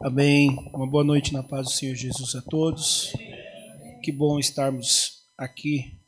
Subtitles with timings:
[0.00, 0.50] Amém.
[0.72, 3.12] Uma boa noite na paz do Senhor Jesus a todos.
[4.00, 5.98] Que bom estarmos aqui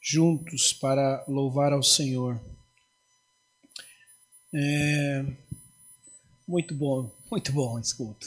[0.00, 2.40] juntos para louvar ao Senhor.
[4.52, 5.24] É...
[6.48, 8.26] Muito bom, muito bom, escuta.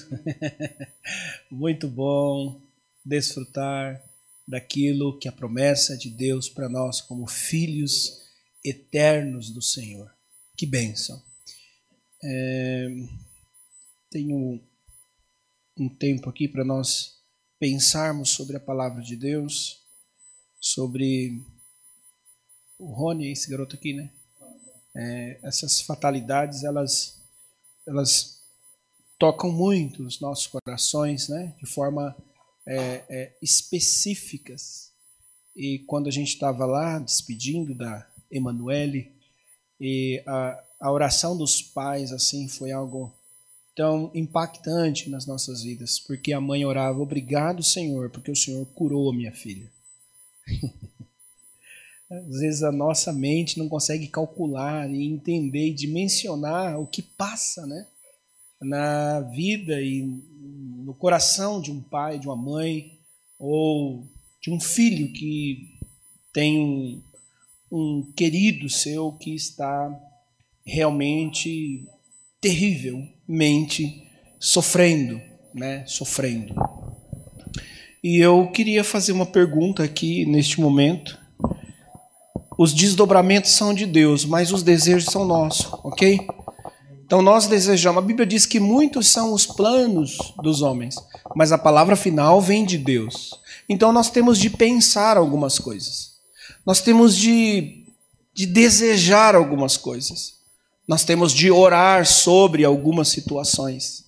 [1.51, 2.61] muito bom
[3.03, 4.01] desfrutar
[4.47, 8.21] daquilo que a promessa de Deus para nós como filhos
[8.63, 10.09] eternos do Senhor.
[10.55, 11.21] Que bênção.
[12.23, 12.87] É...
[14.09, 14.61] Tenho
[15.77, 17.15] um tempo aqui para nós
[17.59, 19.79] pensarmos sobre a palavra de Deus,
[20.59, 21.41] sobre
[22.79, 24.09] o Rony, esse garoto aqui, né?
[24.95, 27.21] É, essas fatalidades, elas,
[27.85, 28.41] elas
[29.19, 31.53] tocam muito os nossos corações, né?
[31.59, 32.15] De forma
[32.65, 34.91] é, é, específicas.
[35.55, 39.13] E quando a gente estava lá despedindo da Emanuele,
[39.79, 43.13] e a, a oração dos pais assim foi algo
[43.75, 49.09] tão impactante nas nossas vidas, porque a mãe orava: Obrigado, Senhor, porque o Senhor curou
[49.09, 49.69] a minha filha.
[52.09, 57.65] Às vezes a nossa mente não consegue calcular e entender e dimensionar o que passa
[57.65, 57.87] né,
[58.61, 62.99] na vida e no coração de um pai, de uma mãe,
[63.39, 64.07] ou
[64.39, 65.79] de um filho que
[66.31, 67.01] tem um,
[67.71, 69.89] um querido seu que está
[70.63, 71.87] realmente
[73.27, 74.07] terrivelmente
[74.39, 75.21] sofrendo,
[75.53, 75.83] né?
[75.87, 76.55] Sofrendo.
[78.03, 81.17] E eu queria fazer uma pergunta aqui neste momento.
[82.57, 86.25] Os desdobramentos são de Deus, mas os desejos são nossos, ok?
[87.05, 88.01] Então nós desejamos.
[88.01, 90.95] A Bíblia diz que muitos são os planos dos homens,
[91.35, 93.31] mas a palavra final vem de Deus.
[93.67, 96.15] Então nós temos de pensar algumas coisas.
[96.65, 97.85] Nós temos de,
[98.33, 100.35] de desejar algumas coisas.
[100.87, 104.05] Nós temos de orar sobre algumas situações.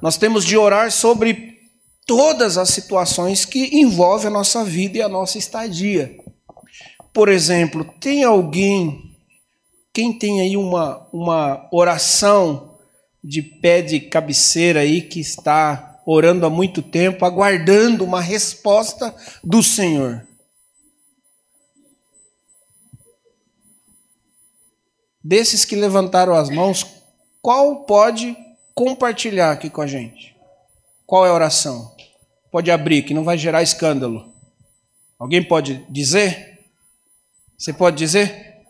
[0.00, 1.58] Nós temos de orar sobre
[2.06, 6.16] todas as situações que envolvem a nossa vida e a nossa estadia.
[7.12, 9.14] Por exemplo, tem alguém,
[9.92, 12.78] quem tem aí uma, uma oração
[13.22, 19.14] de pé de cabeceira aí que está orando há muito tempo, aguardando uma resposta
[19.44, 20.26] do Senhor?
[25.22, 26.86] Desses que levantaram as mãos,
[27.40, 28.36] qual pode
[28.74, 30.34] compartilhar aqui com a gente?
[31.06, 31.94] Qual é a oração?
[32.50, 34.32] Pode abrir, que não vai gerar escândalo.
[35.18, 36.60] Alguém pode dizer?
[37.56, 38.64] Você pode dizer?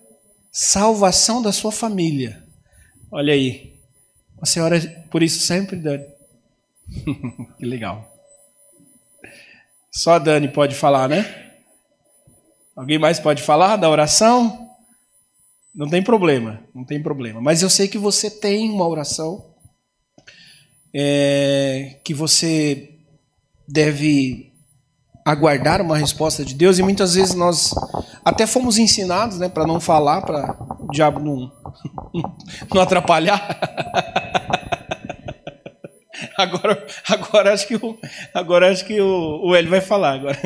[0.51, 2.43] Salvação da sua família.
[3.11, 3.79] Olha aí.
[4.41, 4.79] A senhora
[5.11, 6.05] por isso sempre, Dani.
[7.59, 8.11] que legal.
[9.91, 11.53] Só a Dani pode falar, né?
[12.75, 14.72] Alguém mais pode falar da oração?
[15.75, 17.41] Não tem problema, não tem problema.
[17.41, 19.43] Mas eu sei que você tem uma oração
[20.95, 22.99] é, que você
[23.67, 24.53] deve
[25.25, 27.75] aguardar uma resposta de Deus e muitas vezes nós
[28.23, 31.51] até fomos ensinados, né, para não falar, para o diabo não,
[32.73, 33.41] não atrapalhar.
[36.37, 37.99] Agora, agora acho que o,
[38.33, 40.39] agora acho que o, o Eli vai falar agora.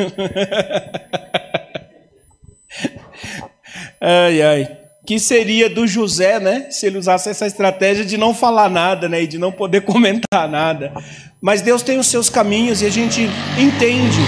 [4.01, 8.69] Ai, ai que seria do José, né, se ele usasse essa estratégia de não falar
[8.69, 10.93] nada, né, e de não poder comentar nada.
[11.41, 13.23] Mas Deus tem os seus caminhos e a gente
[13.57, 14.19] entende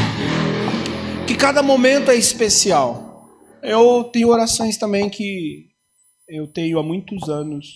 [1.26, 3.28] que cada momento é especial.
[3.60, 5.66] Eu tenho orações também que
[6.28, 7.66] eu tenho há muitos anos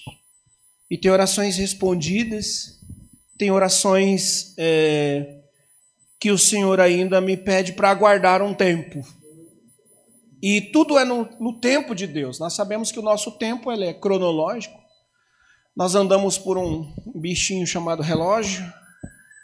[0.88, 2.78] e tem orações respondidas,
[3.36, 5.40] tem orações é,
[6.20, 9.02] que o Senhor ainda me pede para aguardar um tempo.
[10.42, 12.40] E tudo é no, no, tempo de Deus.
[12.40, 14.76] Nós sabemos que o nosso tempo ele é cronológico.
[15.76, 18.64] Nós andamos por um bichinho chamado relógio.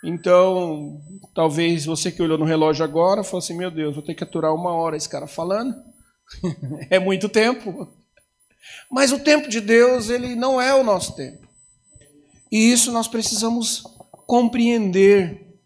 [0.02, 1.00] Então,
[1.32, 4.52] talvez você que olhou no relógio agora falou assim: Meu Deus, vou ter que aturar
[4.52, 5.74] uma hora esse cara falando.
[6.90, 7.88] é muito tempo.
[8.90, 11.46] Mas o tempo de Deus, ele não é o nosso tempo.
[12.50, 13.82] E isso nós precisamos
[14.26, 15.60] compreender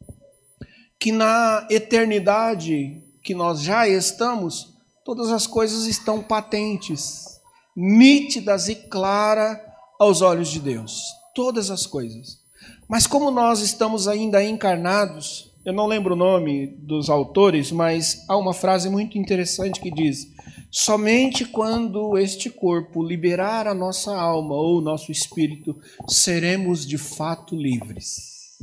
[0.98, 4.71] que na eternidade que nós já estamos,
[5.04, 7.40] todas as coisas estão patentes,
[7.76, 9.58] nítidas e claras
[9.98, 11.02] aos olhos de Deus.
[11.34, 12.40] Todas as coisas.
[12.88, 18.36] Mas como nós estamos ainda encarnados, eu não lembro o nome dos autores, mas há
[18.36, 20.28] uma frase muito interessante que diz:
[20.70, 25.78] Somente quando este corpo liberar a nossa alma ou o nosso espírito,
[26.08, 28.58] seremos de fato livres.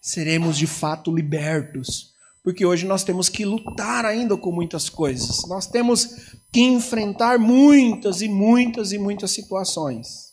[0.00, 2.11] Seremos de fato libertos
[2.42, 5.46] porque hoje nós temos que lutar ainda com muitas coisas.
[5.48, 10.32] Nós temos que enfrentar muitas e muitas e muitas situações.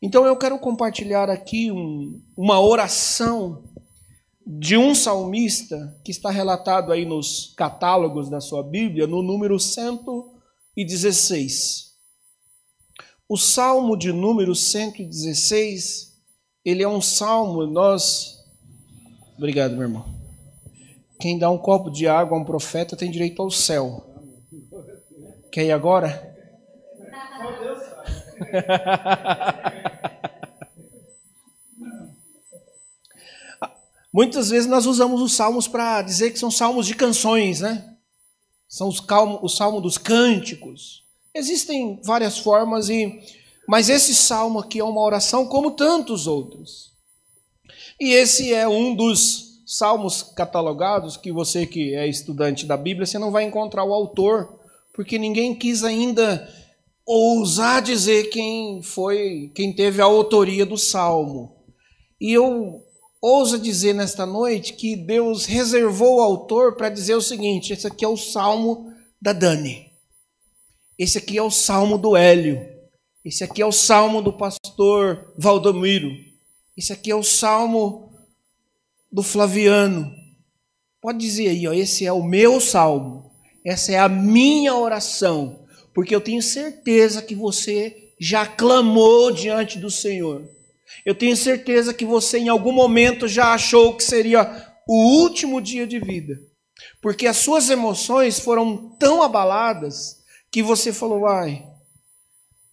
[0.00, 3.64] Então eu quero compartilhar aqui um, uma oração
[4.46, 11.88] de um salmista que está relatado aí nos catálogos da sua Bíblia, no número 116.
[13.28, 16.16] O salmo de número 116,
[16.64, 18.38] ele é um salmo, nós.
[19.36, 20.17] Obrigado, meu irmão.
[21.20, 24.06] Quem dá um copo de água a um profeta tem direito ao céu.
[25.50, 26.36] Quer ir agora?
[34.12, 37.96] Muitas vezes nós usamos os salmos para dizer que são salmos de canções, né?
[38.68, 41.04] São os, calmos, o salmo dos cânticos.
[41.34, 43.20] Existem várias formas, e
[43.66, 46.92] mas esse salmo aqui é uma oração como tantos outros.
[48.00, 53.18] E esse é um dos salmos catalogados que você que é estudante da Bíblia, você
[53.18, 54.58] não vai encontrar o autor,
[54.94, 56.48] porque ninguém quis ainda
[57.04, 61.54] ousar dizer quem foi, quem teve a autoria do salmo.
[62.18, 62.82] E eu
[63.20, 68.06] ousa dizer nesta noite que Deus reservou o autor para dizer o seguinte: esse aqui
[68.06, 68.90] é o salmo
[69.20, 69.92] da Dani,
[70.98, 72.66] esse aqui é o salmo do Hélio,
[73.22, 76.10] esse aqui é o salmo do pastor Valdomiro,
[76.74, 78.07] esse aqui é o salmo
[79.10, 80.10] do Flaviano.
[81.00, 83.30] Pode dizer aí, ó, esse é o meu salmo,
[83.64, 85.64] essa é a minha oração,
[85.94, 90.44] porque eu tenho certeza que você já clamou diante do Senhor.
[91.04, 95.86] Eu tenho certeza que você em algum momento já achou que seria o último dia
[95.86, 96.38] de vida,
[97.00, 100.18] porque as suas emoções foram tão abaladas
[100.50, 101.62] que você falou: ai,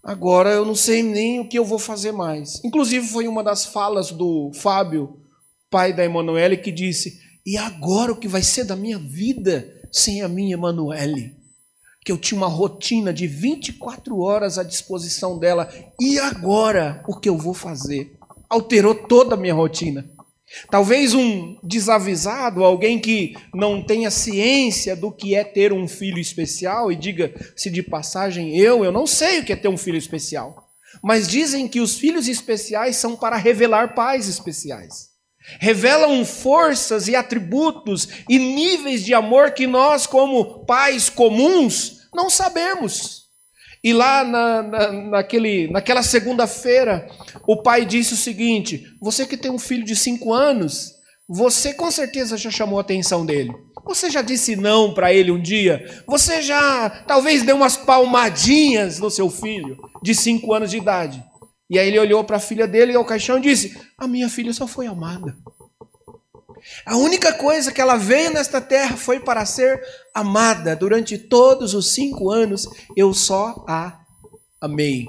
[0.04, 2.64] agora eu não sei nem o que eu vou fazer mais.
[2.64, 5.22] Inclusive, foi uma das falas do Fábio,
[5.70, 10.22] pai da Emanuele, que disse: e agora o que vai ser da minha vida sem
[10.22, 11.46] a minha Emanuele?
[12.06, 15.68] que eu tinha uma rotina de 24 horas à disposição dela.
[16.00, 18.16] E agora, o que eu vou fazer?
[18.48, 20.08] Alterou toda a minha rotina.
[20.70, 26.92] Talvez um desavisado, alguém que não tenha ciência do que é ter um filho especial
[26.92, 29.98] e diga se de passagem eu, eu não sei o que é ter um filho
[29.98, 30.72] especial.
[31.04, 35.15] Mas dizem que os filhos especiais são para revelar pais especiais.
[35.60, 43.26] Revelam forças e atributos e níveis de amor que nós, como pais comuns, não sabemos.
[43.84, 47.08] E lá na, na, naquele, naquela segunda-feira,
[47.48, 50.96] o pai disse o seguinte: Você que tem um filho de cinco anos,
[51.30, 53.52] você com certeza já chamou a atenção dele.
[53.86, 56.04] Você já disse não para ele um dia?
[56.08, 61.24] Você já talvez deu umas palmadinhas no seu filho de cinco anos de idade?
[61.70, 64.30] E aí ele olhou para a filha dele e ao caixão e disse: A minha
[64.30, 65.36] filha só foi amada.
[66.86, 69.82] A única coisa que ela veio nesta terra foi para ser
[70.14, 70.76] amada.
[70.76, 74.00] Durante todos os cinco anos, eu só a
[74.60, 75.06] amei.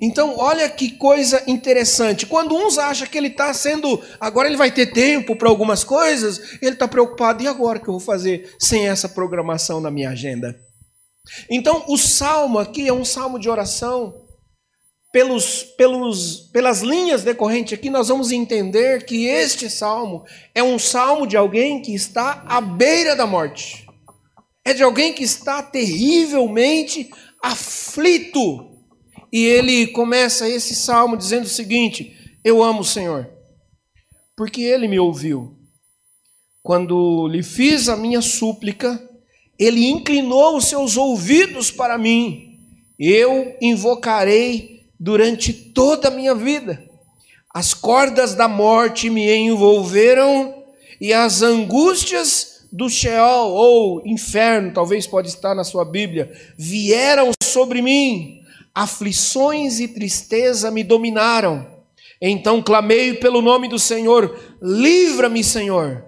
[0.00, 2.26] Então, olha que coisa interessante.
[2.26, 4.02] Quando uns acham que ele está sendo.
[4.18, 7.42] Agora ele vai ter tempo para algumas coisas, ele está preocupado.
[7.42, 10.58] E agora que eu vou fazer sem essa programação na minha agenda?
[11.48, 14.22] Então, o salmo aqui é um salmo de oração
[15.12, 20.24] pelos, pelos, pelas linhas decorrentes aqui, nós vamos entender que este salmo
[20.54, 23.86] é um salmo de alguém que está à beira da morte.
[24.64, 27.10] É de alguém que está terrivelmente
[27.42, 28.70] aflito.
[29.30, 33.28] E ele começa esse salmo dizendo o seguinte: Eu amo o Senhor,
[34.34, 35.58] porque ele me ouviu.
[36.62, 39.02] Quando lhe fiz a minha súplica,
[39.58, 42.56] ele inclinou os seus ouvidos para mim.
[42.98, 44.71] Eu invocarei
[45.02, 46.80] durante toda a minha vida.
[47.52, 50.62] As cordas da morte me envolveram
[51.00, 57.82] e as angústias do Sheol ou inferno, talvez pode estar na sua Bíblia, vieram sobre
[57.82, 58.42] mim.
[58.72, 61.66] Aflições e tristeza me dominaram.
[62.20, 66.04] Então clamei pelo nome do Senhor: livra-me, Senhor.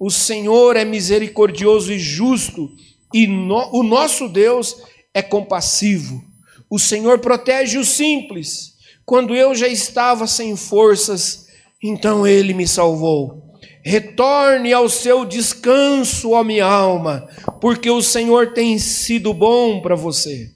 [0.00, 2.70] O Senhor é misericordioso e justo,
[3.12, 4.74] e no, o nosso Deus
[5.12, 6.27] é compassivo.
[6.70, 8.74] O Senhor protege os simples.
[9.04, 11.46] Quando eu já estava sem forças,
[11.82, 13.54] então ele me salvou.
[13.82, 17.26] Retorne ao seu descanso, ó minha alma,
[17.60, 20.50] porque o Senhor tem sido bom para você.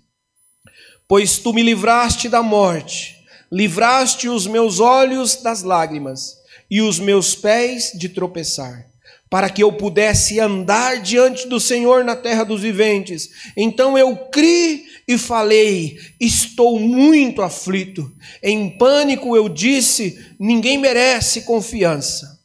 [1.08, 3.16] Pois tu me livraste da morte,
[3.50, 6.36] livraste os meus olhos das lágrimas
[6.70, 8.91] e os meus pés de tropeçar
[9.32, 13.30] para que eu pudesse andar diante do Senhor na terra dos viventes.
[13.56, 18.12] Então eu criei e falei: Estou muito aflito.
[18.42, 22.40] Em pânico eu disse: Ninguém merece confiança.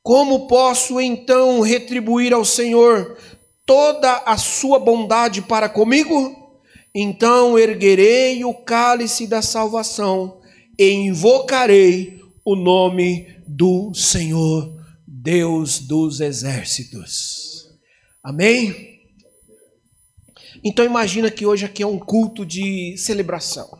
[0.00, 3.18] Como posso então retribuir ao Senhor
[3.66, 6.54] toda a sua bondade para comigo?
[6.94, 10.38] Então erguerei o cálice da salvação
[10.78, 14.77] e invocarei o nome do Senhor
[15.30, 17.68] Deus dos exércitos.
[18.24, 19.02] Amém?
[20.64, 23.78] Então imagina que hoje aqui é um culto de celebração.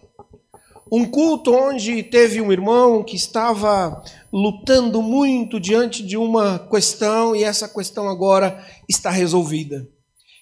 [0.93, 7.45] Um culto onde teve um irmão que estava lutando muito diante de uma questão e
[7.45, 9.89] essa questão agora está resolvida.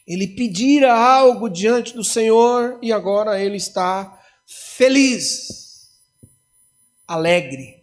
[0.08, 5.88] Ele pedira algo diante do Senhor e agora ele está feliz,
[7.06, 7.75] alegre.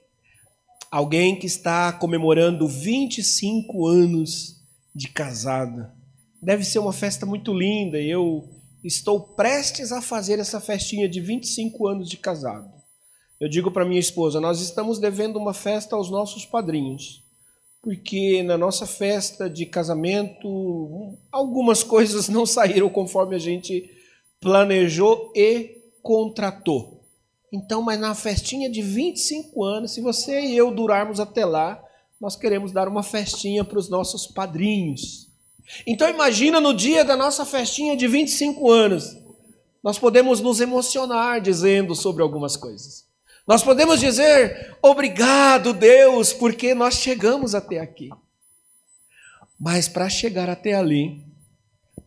[0.93, 5.91] Alguém que está comemorando 25 anos de casada.
[6.39, 7.99] Deve ser uma festa muito linda.
[7.99, 8.47] Eu
[8.83, 12.71] estou prestes a fazer essa festinha de 25 anos de casado.
[13.39, 17.23] Eu digo para minha esposa: nós estamos devendo uma festa aos nossos padrinhos,
[17.81, 23.89] porque na nossa festa de casamento algumas coisas não saíram conforme a gente
[24.39, 27.02] planejou e contratou.
[27.53, 31.79] Então, mas na festinha de 25 anos, se você e eu durarmos até lá,
[32.19, 35.29] nós queremos dar uma festinha para os nossos padrinhos.
[35.85, 39.15] Então imagina no dia da nossa festinha de 25 anos,
[39.83, 43.05] nós podemos nos emocionar dizendo sobre algumas coisas.
[43.45, 48.09] Nós podemos dizer, obrigado Deus, porque nós chegamos até aqui.
[49.59, 51.21] Mas para chegar até ali,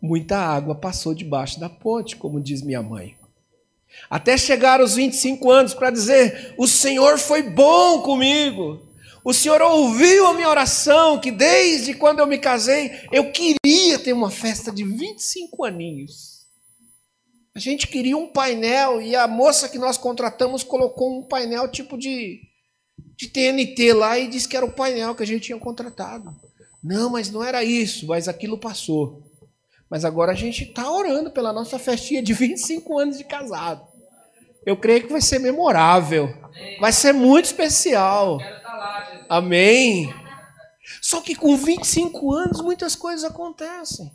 [0.03, 3.16] muita água passou debaixo da ponte, como diz minha mãe.
[4.09, 8.87] Até chegar aos 25 anos para dizer: O Senhor foi bom comigo,
[9.27, 14.13] o Senhor ouviu a minha oração, que desde quando eu me casei, eu queria ter
[14.13, 16.47] uma festa de 25 aninhos.
[17.53, 21.99] A gente queria um painel e a moça que nós contratamos colocou um painel tipo
[21.99, 22.41] de,
[23.17, 26.33] de TNT lá e disse que era o painel que a gente tinha contratado.
[26.81, 29.25] Não, mas não era isso, mas aquilo passou.
[29.89, 33.87] Mas agora a gente está orando pela nossa festinha de 25 anos de casado.
[34.65, 36.29] Eu creio que vai ser memorável.
[36.81, 38.39] Vai ser muito especial.
[39.29, 40.13] Amém.
[41.01, 44.13] Só que com 25 anos muitas coisas acontecem.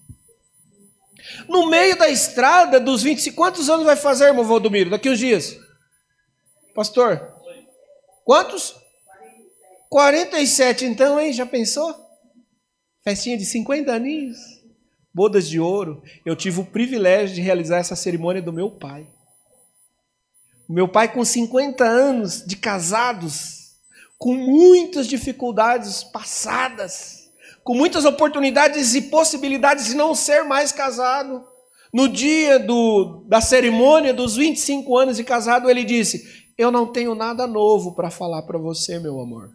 [1.47, 4.89] No meio da estrada dos 25, quantos anos vai fazer, irmão Valdomiro?
[4.89, 5.57] Daqui uns dias?
[6.75, 7.33] Pastor?
[8.25, 8.75] Quantos?
[9.89, 11.31] 47 então, hein?
[11.31, 11.93] Já pensou?
[13.03, 14.37] Festinha de 50 aninhos?
[15.13, 16.01] Bodas de ouro.
[16.25, 19.08] Eu tive o privilégio de realizar essa cerimônia do meu pai.
[20.68, 23.75] O meu pai com 50 anos de casados,
[24.18, 27.30] com muitas dificuldades passadas,
[27.62, 31.46] com muitas oportunidades e possibilidades de não ser mais casado.
[31.94, 37.13] No dia do, da cerimônia dos 25 anos de casado, ele disse: Eu não tenho
[37.13, 39.51] nada novo para falar para você, meu amor.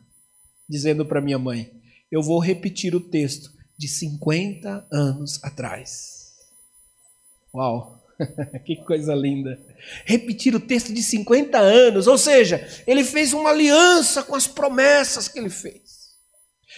[0.69, 1.71] Dizendo para minha mãe:
[2.13, 6.35] Eu vou repetir o texto de 50 anos atrás.
[7.55, 8.03] Uau!
[8.65, 9.59] que coisa linda.
[10.05, 15.29] Repetir o texto de 50 anos, ou seja, ele fez uma aliança com as promessas
[15.29, 16.07] que ele fez.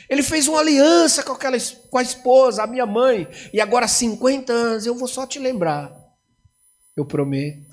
[0.09, 1.57] Ele fez uma aliança com, aquela,
[1.91, 5.95] com a esposa, a minha mãe, e agora 50 anos, eu vou só te lembrar.
[6.97, 7.69] Eu prometo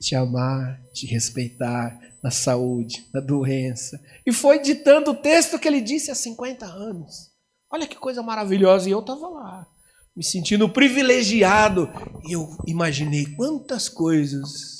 [0.00, 4.00] te amar, te respeitar na saúde, na doença.
[4.24, 7.30] E foi ditando o texto que ele disse há 50 anos.
[7.70, 9.66] Olha que coisa maravilhosa, e eu estava lá
[10.18, 11.88] me sentindo privilegiado.
[12.26, 14.76] E eu imaginei quantas coisas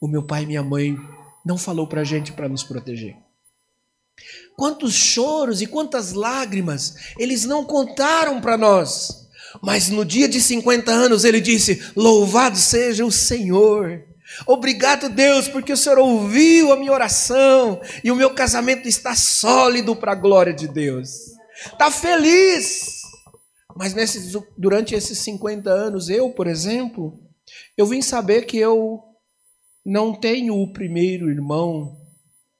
[0.00, 0.98] o meu pai e minha mãe
[1.46, 3.16] não falou para gente para nos proteger.
[4.56, 9.28] Quantos choros e quantas lágrimas eles não contaram para nós.
[9.62, 14.02] Mas no dia de 50 anos ele disse: Louvado seja o Senhor.
[14.46, 19.94] Obrigado, Deus, porque o Senhor ouviu a minha oração e o meu casamento está sólido
[19.94, 21.39] para a glória de Deus.
[21.66, 23.00] Está feliz
[23.80, 27.18] mas nesses, durante esses 50 anos, eu, por exemplo,
[27.76, 29.02] eu vim saber que eu
[29.82, 31.98] não tenho o primeiro irmão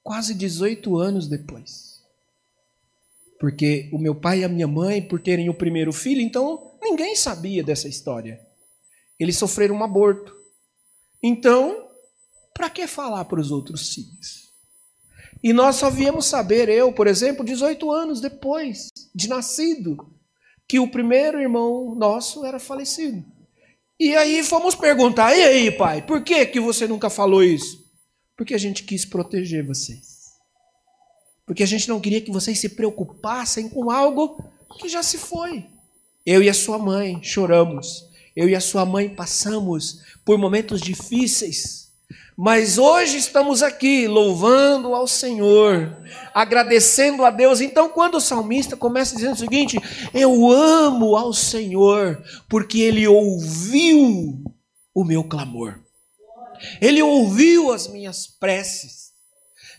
[0.01, 2.01] quase 18 anos depois.
[3.39, 7.15] Porque o meu pai e a minha mãe, por terem o primeiro filho, então ninguém
[7.15, 8.39] sabia dessa história.
[9.19, 10.35] Eles sofreram um aborto.
[11.21, 11.87] Então,
[12.51, 14.40] para que falar para os outros filhos?
[15.43, 19.97] E nós só viemos saber, eu, por exemplo, 18 anos depois de nascido,
[20.67, 23.25] que o primeiro irmão nosso era falecido.
[23.99, 27.85] E aí fomos perguntar: e aí, pai, por que, que você nunca falou isso?
[28.35, 30.31] Porque a gente quis proteger vocês.
[31.45, 34.43] Porque a gente não queria que vocês se preocupassem com algo
[34.79, 35.65] que já se foi.
[36.25, 38.09] Eu e a sua mãe choramos.
[38.35, 41.90] Eu e a sua mãe passamos por momentos difíceis.
[42.43, 45.95] Mas hoje estamos aqui louvando ao Senhor,
[46.33, 47.61] agradecendo a Deus.
[47.61, 49.77] Então, quando o salmista começa dizendo o seguinte:
[50.11, 52.19] Eu amo ao Senhor,
[52.49, 54.43] porque Ele ouviu
[54.91, 55.81] o meu clamor,
[56.81, 59.11] Ele ouviu as minhas preces,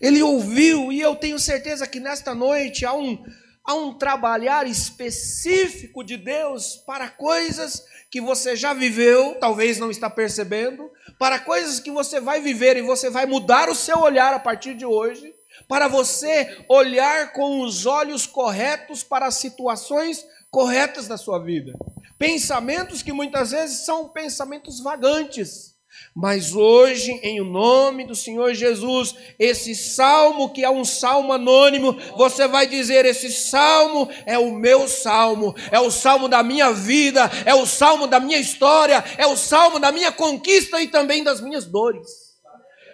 [0.00, 3.24] Ele ouviu, e eu tenho certeza que nesta noite há um,
[3.64, 10.10] há um trabalhar específico de Deus para coisas que você já viveu, talvez não está
[10.10, 14.38] percebendo, para coisas que você vai viver e você vai mudar o seu olhar a
[14.38, 15.34] partir de hoje,
[15.66, 21.72] para você olhar com os olhos corretos para as situações corretas da sua vida.
[22.18, 25.71] Pensamentos que muitas vezes são pensamentos vagantes
[26.14, 31.98] mas hoje, em o nome do Senhor Jesus, esse salmo, que é um salmo anônimo,
[32.16, 37.30] você vai dizer: esse salmo é o meu salmo, é o salmo da minha vida,
[37.46, 41.40] é o salmo da minha história, é o salmo da minha conquista e também das
[41.40, 42.36] minhas dores,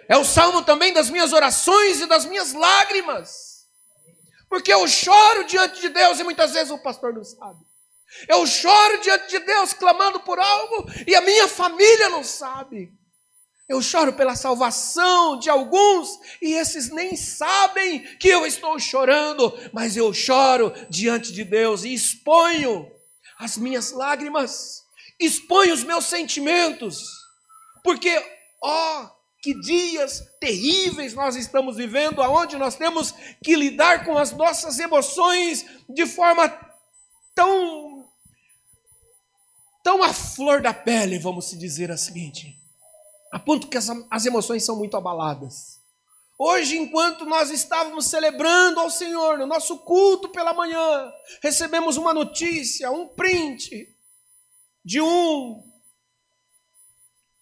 [0.07, 3.67] é o salmo também das minhas orações e das minhas lágrimas,
[4.49, 7.68] porque eu choro diante de Deus e muitas vezes o pastor não sabe.
[8.27, 12.91] Eu choro diante de Deus clamando por algo e a minha família não sabe.
[13.67, 19.95] Eu choro pela salvação de alguns e esses nem sabem que eu estou chorando, mas
[19.95, 22.91] eu choro diante de Deus e exponho
[23.37, 24.81] as minhas lágrimas,
[25.19, 27.03] exponho os meus sentimentos,
[27.83, 28.11] porque,
[28.61, 29.07] ó,
[29.41, 33.13] que dias terríveis nós estamos vivendo, aonde nós temos
[33.43, 36.49] que lidar com as nossas emoções de forma
[37.33, 37.98] tão
[39.89, 42.55] tão à flor da pele, vamos se dizer a seguinte
[43.31, 45.79] a ponto que as emoções são muito abaladas.
[46.37, 52.91] Hoje, enquanto nós estávamos celebrando ao Senhor no nosso culto pela manhã, recebemos uma notícia,
[52.91, 53.87] um print
[54.85, 55.63] de um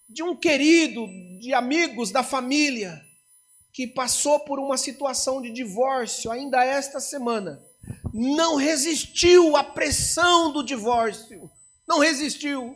[0.09, 1.05] de um querido,
[1.39, 3.01] de amigos da família
[3.73, 7.61] que passou por uma situação de divórcio ainda esta semana.
[8.13, 11.51] Não resistiu à pressão do divórcio.
[11.87, 12.75] Não resistiu.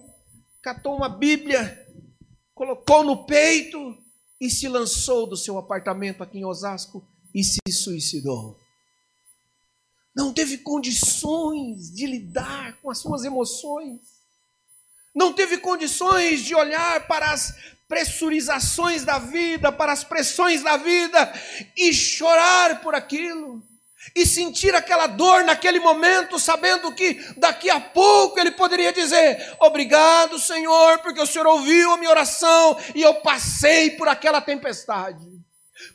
[0.61, 1.81] Catou uma Bíblia
[2.61, 3.97] colocou no peito
[4.39, 7.03] e se lançou do seu apartamento aqui em Osasco
[7.33, 8.55] e se suicidou.
[10.15, 13.99] Não teve condições de lidar com as suas emoções.
[15.15, 17.55] Não teve condições de olhar para as
[17.87, 21.33] pressurizações da vida, para as pressões da vida
[21.75, 23.63] e chorar por aquilo
[24.15, 30.39] e sentir aquela dor naquele momento, sabendo que daqui a pouco ele poderia dizer: Obrigado,
[30.39, 35.25] Senhor, porque o Senhor ouviu a minha oração e eu passei por aquela tempestade.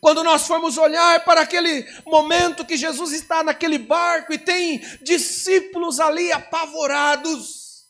[0.01, 6.01] Quando nós formos olhar para aquele momento que Jesus está naquele barco e tem discípulos
[6.01, 7.87] ali apavorados,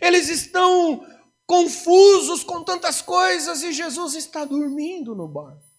[0.00, 1.06] eles estão
[1.46, 5.71] confusos com tantas coisas e Jesus está dormindo no barco.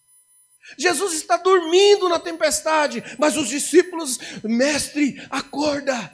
[0.78, 6.12] Jesus está dormindo na tempestade, mas os discípulos, mestre, acorda.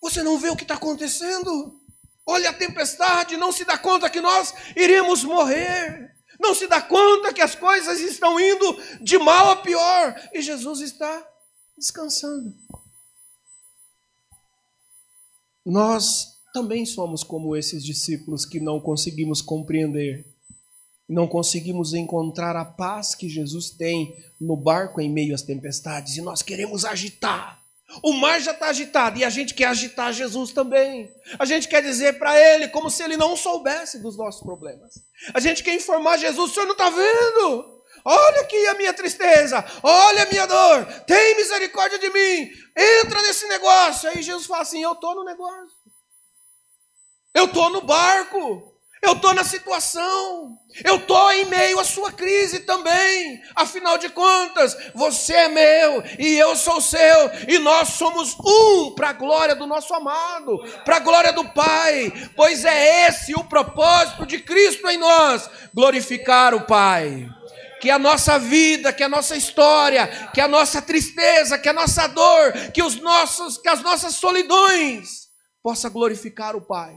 [0.00, 1.80] Você não vê o que está acontecendo?
[2.26, 6.10] Olha a tempestade, não se dá conta que nós iremos morrer.
[6.38, 10.14] Não se dá conta que as coisas estão indo de mal a pior.
[10.32, 11.26] E Jesus está
[11.76, 12.54] descansando.
[15.66, 20.29] Nós também somos como esses discípulos que não conseguimos compreender
[21.10, 26.22] não conseguimos encontrar a paz que Jesus tem no barco em meio às tempestades e
[26.22, 27.60] nós queremos agitar.
[28.04, 31.12] O mar já está agitado e a gente quer agitar Jesus também.
[31.36, 35.02] A gente quer dizer para ele como se ele não soubesse dos nossos problemas.
[35.34, 37.82] A gente quer informar Jesus: o senhor não está vendo?
[38.04, 43.46] Olha aqui a minha tristeza, olha a minha dor, tem misericórdia de mim, entra nesse
[43.48, 44.08] negócio.
[44.08, 45.76] Aí Jesus fala assim: Eu estou no negócio,
[47.34, 48.69] eu estou no barco,
[49.02, 53.40] eu estou na situação, eu estou em meio à sua crise também.
[53.54, 59.08] Afinal de contas, você é meu e eu sou seu, e nós somos um para
[59.08, 64.26] a glória do nosso amado, para a glória do Pai, pois é esse o propósito
[64.26, 67.26] de Cristo em nós glorificar o Pai.
[67.80, 72.06] Que a nossa vida, que a nossa história, que a nossa tristeza, que a nossa
[72.06, 75.30] dor, que os nossos, que as nossas solidões
[75.62, 76.94] possa glorificar o Pai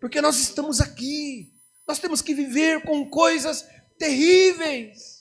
[0.00, 1.52] porque nós estamos aqui.
[1.86, 3.66] Nós temos que viver com coisas
[3.98, 5.20] terríveis.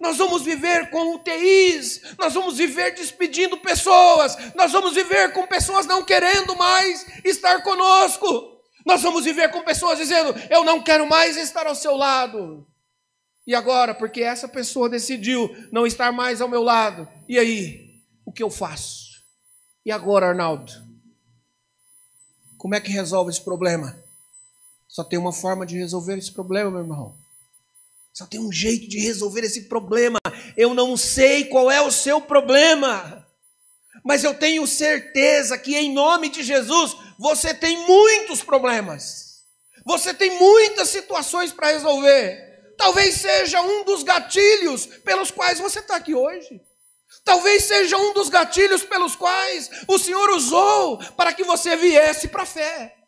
[0.00, 5.86] Nós vamos viver com UTIs, nós vamos viver despedindo pessoas, nós vamos viver com pessoas
[5.86, 8.60] não querendo mais estar conosco.
[8.84, 12.66] Nós vamos viver com pessoas dizendo: Eu não quero mais estar ao seu lado.
[13.46, 18.02] E agora, porque essa pessoa decidiu não estar mais ao meu lado, e aí?
[18.26, 19.22] O que eu faço?
[19.84, 20.72] E agora, Arnaldo?
[22.56, 24.03] Como é que resolve esse problema?
[24.94, 27.16] Só tem uma forma de resolver esse problema, meu irmão.
[28.12, 30.20] Só tem um jeito de resolver esse problema.
[30.56, 33.26] Eu não sei qual é o seu problema,
[34.04, 39.42] mas eu tenho certeza que em nome de Jesus você tem muitos problemas.
[39.84, 42.74] Você tem muitas situações para resolver.
[42.78, 46.60] Talvez seja um dos gatilhos pelos quais você está aqui hoje.
[47.24, 52.44] Talvez seja um dos gatilhos pelos quais o Senhor usou para que você viesse para
[52.44, 53.03] a fé.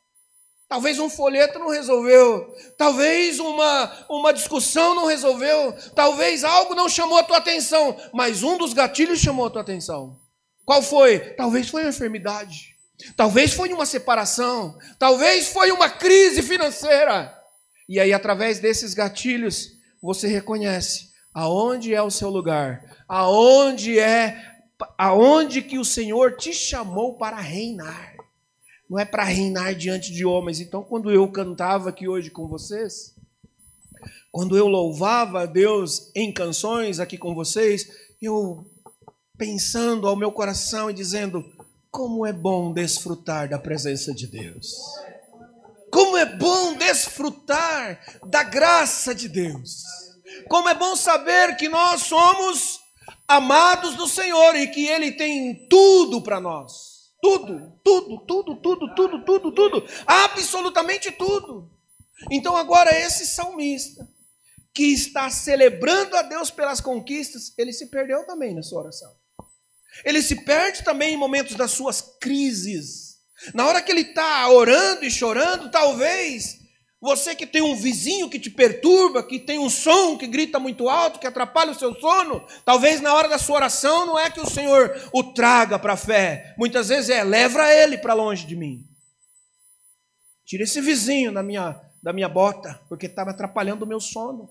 [0.69, 7.19] Talvez um folheto não resolveu, talvez uma, uma discussão não resolveu, talvez algo não chamou
[7.19, 10.19] a tua atenção, mas um dos gatilhos chamou a tua atenção.
[10.65, 11.21] Qual foi?
[11.21, 12.75] Talvez foi uma enfermidade,
[13.17, 17.33] talvez foi uma separação, talvez foi uma crise financeira.
[17.89, 19.69] E aí, através desses gatilhos,
[20.03, 24.37] você reconhece aonde é o seu lugar, aonde é,
[24.99, 28.16] aonde que o Senhor te chamou para reinar
[28.89, 30.61] não é para reinar diante de homens.
[30.61, 33.15] Então, quando eu cantava aqui hoje com vocês,
[34.31, 37.89] quando eu louvava a Deus em canções aqui com vocês,
[38.21, 38.65] eu
[39.37, 41.45] pensando ao meu coração e dizendo:
[41.91, 44.75] como é bom desfrutar da presença de Deus.
[45.91, 49.83] Como é bom desfrutar da graça de Deus.
[50.47, 52.81] Como é bom saber que nós somos
[53.27, 56.96] amados do Senhor e que Ele tem tudo para nós.
[57.21, 61.71] Tudo, tudo, tudo, tudo, tudo, tudo, tudo, absolutamente tudo.
[62.31, 64.09] Então agora esse salmista
[64.75, 69.15] que está celebrando a Deus pelas conquistas, ele se perdeu também na sua oração.
[70.05, 73.17] Ele se perde também em momentos das suas crises.
[73.55, 76.59] Na hora que ele está orando e chorando, talvez
[77.01, 80.89] você que tem um vizinho que te perturba, que tem um som que grita muito
[80.89, 84.41] alto, que atrapalha o seu sono, talvez na hora da sua oração não é que
[84.41, 88.57] o Senhor o traga para a fé, muitas vezes é leva ele para longe de
[88.57, 88.87] mim.
[90.45, 94.49] Tira esse vizinho da minha, da minha bota, porque estava atrapalhando o meu sono.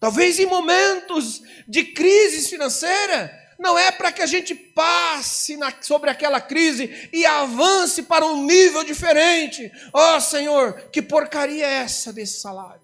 [0.00, 6.10] Talvez em momentos de crise financeira, não é para que a gente passe na, sobre
[6.10, 9.70] aquela crise e avance para um nível diferente.
[9.92, 12.82] Ó oh, Senhor, que porcaria é essa desse salário?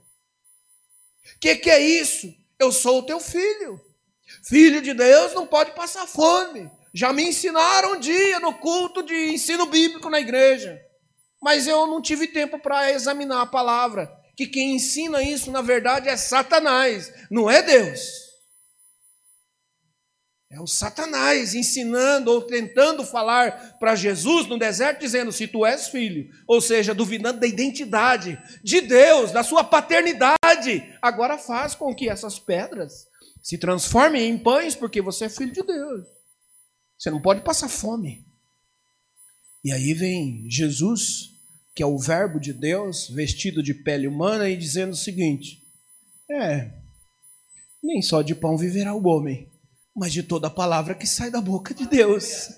[1.41, 2.33] Que que é isso?
[2.59, 3.81] Eu sou o teu filho.
[4.45, 6.71] Filho de Deus não pode passar fome.
[6.95, 10.81] Já me ensinaram um dia no culto de ensino bíblico na igreja.
[11.41, 14.11] Mas eu não tive tempo para examinar a palavra.
[14.37, 18.22] Que quem ensina isso, na verdade, é Satanás, não é Deus.
[20.53, 25.89] É o Satanás ensinando ou tentando falar para Jesus no deserto, dizendo: se tu és
[25.89, 32.07] filho, ou seja, duvidando da identidade de Deus, da sua paternidade, agora faz com que
[32.07, 33.07] essas pedras
[33.43, 36.07] se transformem em pães, porque você é filho de Deus.
[36.99, 38.23] Você não pode passar fome.
[39.65, 41.31] E aí vem Jesus,
[41.75, 45.67] que é o Verbo de Deus, vestido de pele humana, e dizendo o seguinte:
[46.31, 46.71] É,
[47.83, 49.51] nem só de pão viverá o homem
[49.95, 52.51] mas de toda palavra que sai da boca de Deus.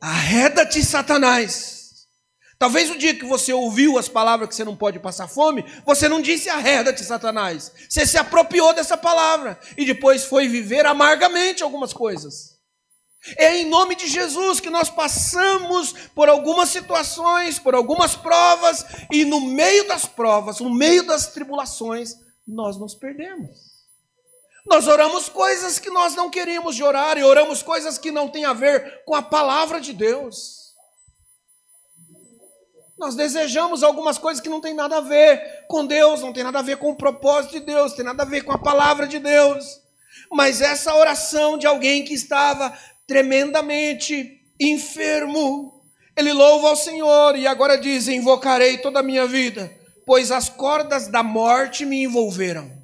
[0.00, 1.78] Arreda-te, Satanás.
[2.58, 6.08] Talvez o dia que você ouviu as palavras que você não pode passar fome, você
[6.08, 7.72] não disse arreda-te, Satanás.
[7.88, 12.58] Você se apropriou dessa palavra e depois foi viver amargamente algumas coisas.
[13.36, 19.24] É em nome de Jesus que nós passamos por algumas situações, por algumas provas, e
[19.24, 22.14] no meio das provas, no meio das tribulações,
[22.46, 23.67] nós nos perdemos.
[24.68, 28.44] Nós oramos coisas que nós não queríamos de orar e oramos coisas que não têm
[28.44, 30.74] a ver com a palavra de Deus.
[32.98, 36.58] Nós desejamos algumas coisas que não tem nada a ver com Deus, não tem nada
[36.58, 39.18] a ver com o propósito de Deus, tem nada a ver com a palavra de
[39.18, 39.80] Deus.
[40.30, 42.76] Mas essa oração de alguém que estava
[43.06, 45.82] tremendamente enfermo,
[46.14, 49.72] ele louva ao Senhor e agora diz: Invocarei toda a minha vida,
[50.04, 52.77] pois as cordas da morte me envolveram.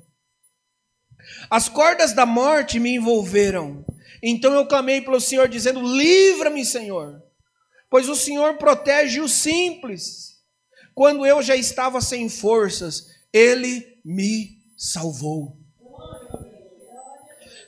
[1.50, 3.85] As cordas da morte me envolveram.
[4.22, 7.22] Então eu clamei pelo Senhor, dizendo: Livra-me, Senhor,
[7.90, 10.38] pois o Senhor protege os simples.
[10.94, 15.57] Quando eu já estava sem forças, Ele me salvou.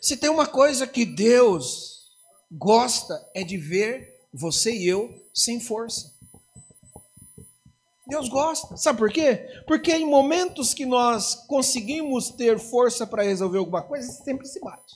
[0.00, 2.06] Se tem uma coisa que Deus
[2.50, 6.15] gosta, é de ver você e eu sem força.
[8.06, 8.76] Deus gosta.
[8.76, 9.62] Sabe por quê?
[9.66, 14.94] Porque em momentos que nós conseguimos ter força para resolver alguma coisa, sempre se bate.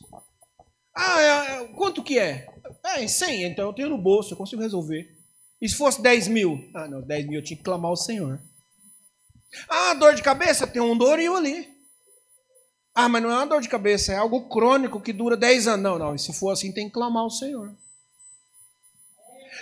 [0.95, 1.27] Ah, é,
[1.63, 2.47] é, quanto que é?
[2.85, 5.11] É, 100, então eu tenho no bolso, eu consigo resolver.
[5.61, 6.71] E se fosse 10 mil?
[6.75, 8.41] Ah, não, 10 mil eu tinha que clamar ao Senhor.
[9.69, 10.67] Ah, dor de cabeça?
[10.67, 11.69] Tem um dor eu ali.
[12.95, 15.83] Ah, mas não é uma dor de cabeça, é algo crônico que dura 10 anos.
[15.83, 17.73] Não, não, e se for assim, tem que clamar ao Senhor.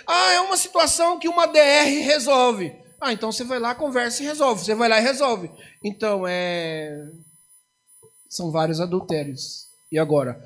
[0.05, 2.75] Ah, é uma situação que uma DR resolve.
[3.01, 4.63] Ah, então você vai lá, conversa e resolve.
[4.63, 5.49] Você vai lá e resolve.
[5.83, 7.09] Então, é.
[8.27, 9.67] São vários adultérios.
[9.91, 10.39] E agora?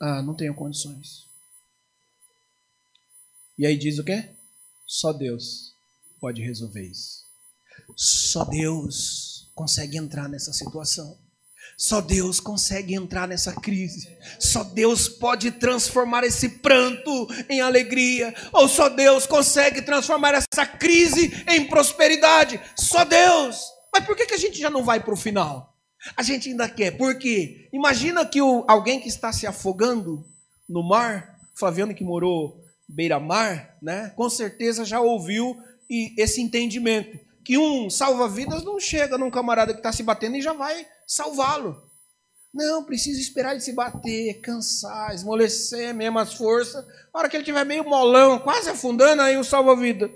[0.00, 1.26] Ah, não tenho condições.
[3.58, 4.30] E aí diz o quê?
[4.86, 5.74] Só Deus
[6.20, 7.24] pode resolver isso.
[7.96, 11.18] Só Deus consegue entrar nessa situação.
[11.76, 14.16] Só Deus consegue entrar nessa crise.
[14.38, 18.34] Só Deus pode transformar esse pranto em alegria.
[18.52, 22.60] Ou só Deus consegue transformar essa crise em prosperidade.
[22.76, 23.62] Só Deus.
[23.92, 25.76] Mas por que, que a gente já não vai para o final?
[26.16, 26.96] A gente ainda quer.
[26.96, 27.68] Por quê?
[27.72, 30.24] Imagina que o, alguém que está se afogando
[30.68, 34.12] no mar, Flaviano que morou beira-mar, né?
[34.16, 35.56] com certeza já ouviu
[36.16, 37.18] esse entendimento.
[37.48, 41.82] Que um salva-vidas não chega num camarada que está se batendo e já vai salvá-lo.
[42.52, 46.84] Não, precisa esperar ele se bater, cansar, esmolecer mesmo as forças.
[47.10, 50.10] A hora que ele tiver meio molão, quase afundando, aí o salva-vida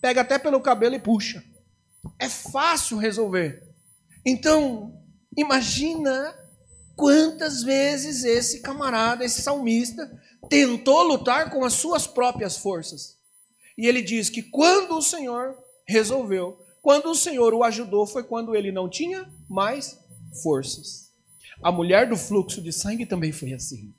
[0.00, 1.42] pega até pelo cabelo e puxa.
[2.16, 3.60] É fácil resolver.
[4.24, 4.96] Então,
[5.36, 6.32] imagina
[6.94, 10.08] quantas vezes esse camarada, esse salmista,
[10.48, 13.18] tentou lutar com as suas próprias forças.
[13.76, 18.56] E ele diz que quando o Senhor resolveu, quando o Senhor o ajudou, foi quando
[18.56, 19.98] ele não tinha mais
[20.42, 21.10] forças.
[21.62, 23.92] A mulher do fluxo de sangue também foi assim.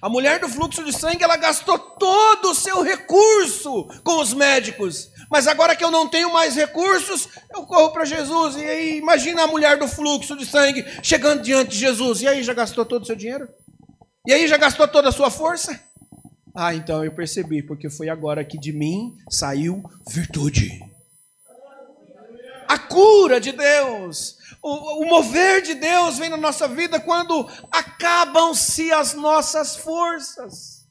[0.00, 5.10] A mulher do fluxo de sangue, ela gastou todo o seu recurso com os médicos.
[5.28, 8.54] Mas agora que eu não tenho mais recursos, eu corro para Jesus.
[8.54, 12.22] E aí, imagina a mulher do fluxo de sangue chegando diante de Jesus.
[12.22, 13.48] E aí, já gastou todo o seu dinheiro?
[14.24, 15.76] E aí, já gastou toda a sua força?
[16.54, 20.96] Ah, então eu percebi, porque foi agora que de mim saiu virtude.
[22.68, 28.92] A cura de Deus, o, o mover de Deus vem na nossa vida quando acabam-se
[28.92, 30.86] as nossas forças.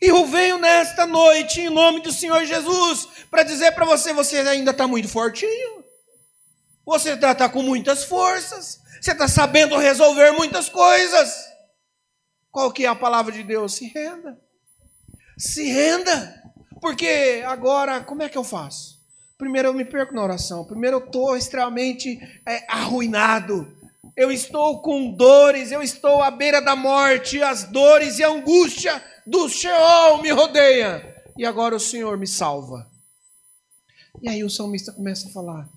[0.00, 4.38] E eu venho nesta noite, em nome do Senhor Jesus, para dizer para você: você
[4.38, 5.84] ainda está muito fortinho,
[6.86, 11.48] você está tá com muitas forças, você está sabendo resolver muitas coisas.
[12.50, 13.74] Qual que é a palavra de Deus?
[13.74, 14.40] Se renda.
[15.36, 16.42] Se renda.
[16.80, 18.97] Porque agora, como é que eu faço?
[19.38, 20.64] Primeiro eu me perco na oração.
[20.64, 23.72] Primeiro eu estou extremamente é, arruinado.
[24.16, 29.00] Eu estou com dores, eu estou à beira da morte, as dores e a angústia
[29.24, 31.22] do Sheol me rodeia.
[31.36, 32.90] E agora o Senhor me salva.
[34.20, 35.68] E aí o salmista começa a falar: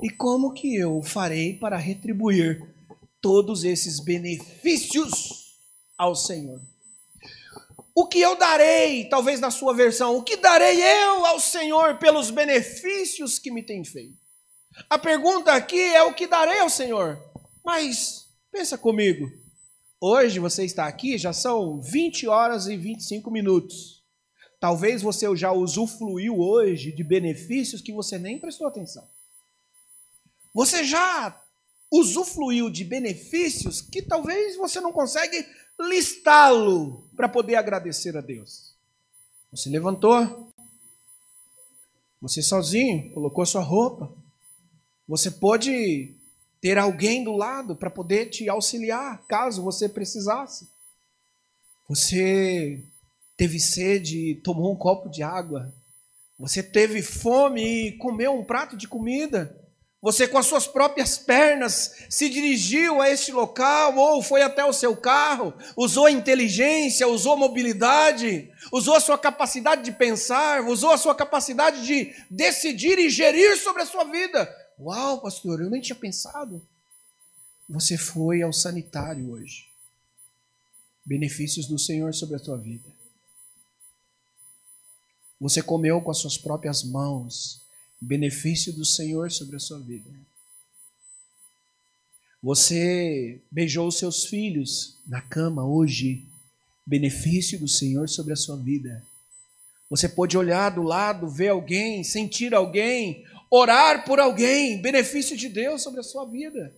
[0.00, 2.62] E como que eu farei para retribuir
[3.20, 5.56] todos esses benefícios
[5.96, 6.60] ao Senhor?
[7.98, 12.30] O que eu darei, talvez na sua versão, o que darei eu ao Senhor pelos
[12.30, 14.16] benefícios que me tem feito?
[14.88, 17.20] A pergunta aqui é o que darei ao Senhor.
[17.64, 19.28] Mas pensa comigo.
[20.00, 24.04] Hoje você está aqui, já são 20 horas e 25 minutos.
[24.60, 29.08] Talvez você já usufruiu hoje de benefícios que você nem prestou atenção.
[30.54, 31.36] Você já
[31.90, 35.44] usufruiu de benefícios que talvez você não consegue
[35.78, 38.74] listá-lo para poder agradecer a Deus.
[39.50, 40.52] Você levantou,
[42.20, 44.12] você sozinho colocou sua roupa,
[45.06, 46.14] você pode
[46.60, 50.68] ter alguém do lado para poder te auxiliar caso você precisasse.
[51.88, 52.82] Você
[53.36, 55.72] teve sede e tomou um copo de água.
[56.38, 59.56] Você teve fome e comeu um prato de comida.
[60.00, 64.72] Você, com as suas próprias pernas, se dirigiu a este local, ou foi até o
[64.72, 71.16] seu carro, usou inteligência, usou mobilidade, usou a sua capacidade de pensar, usou a sua
[71.16, 74.48] capacidade de decidir e gerir sobre a sua vida.
[74.78, 76.64] Uau, pastor, eu nem tinha pensado.
[77.68, 79.66] Você foi ao sanitário hoje.
[81.04, 82.88] Benefícios do Senhor sobre a tua vida.
[85.40, 87.67] Você comeu com as suas próprias mãos
[88.00, 90.10] benefício do Senhor sobre a sua vida.
[92.42, 96.24] Você beijou os seus filhos na cama hoje,
[96.86, 99.02] benefício do Senhor sobre a sua vida.
[99.90, 105.82] Você pode olhar do lado, ver alguém, sentir alguém, orar por alguém, benefício de Deus
[105.82, 106.72] sobre a sua vida.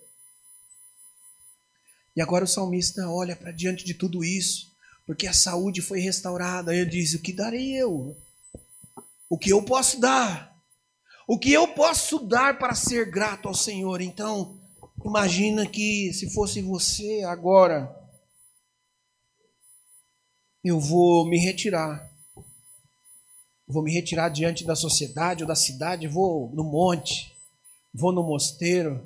[2.17, 4.71] E agora o salmista olha para diante de tudo isso,
[5.07, 6.75] porque a saúde foi restaurada.
[6.75, 8.17] Ele diz: O que darei eu?
[9.29, 10.50] O que eu posso dar?
[11.33, 14.01] O que eu posso dar para ser grato ao Senhor?
[14.01, 14.59] Então,
[15.05, 17.89] imagina que se fosse você agora,
[20.65, 22.11] eu vou me retirar.
[23.69, 27.33] Vou me retirar diante da sociedade ou da cidade, vou no monte,
[27.95, 29.01] vou no mosteiro,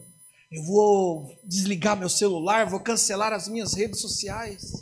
[0.50, 4.72] eu vou desligar meu celular, vou cancelar as minhas redes sociais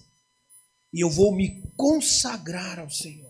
[0.95, 3.22] e eu vou me consagrar ao Senhor.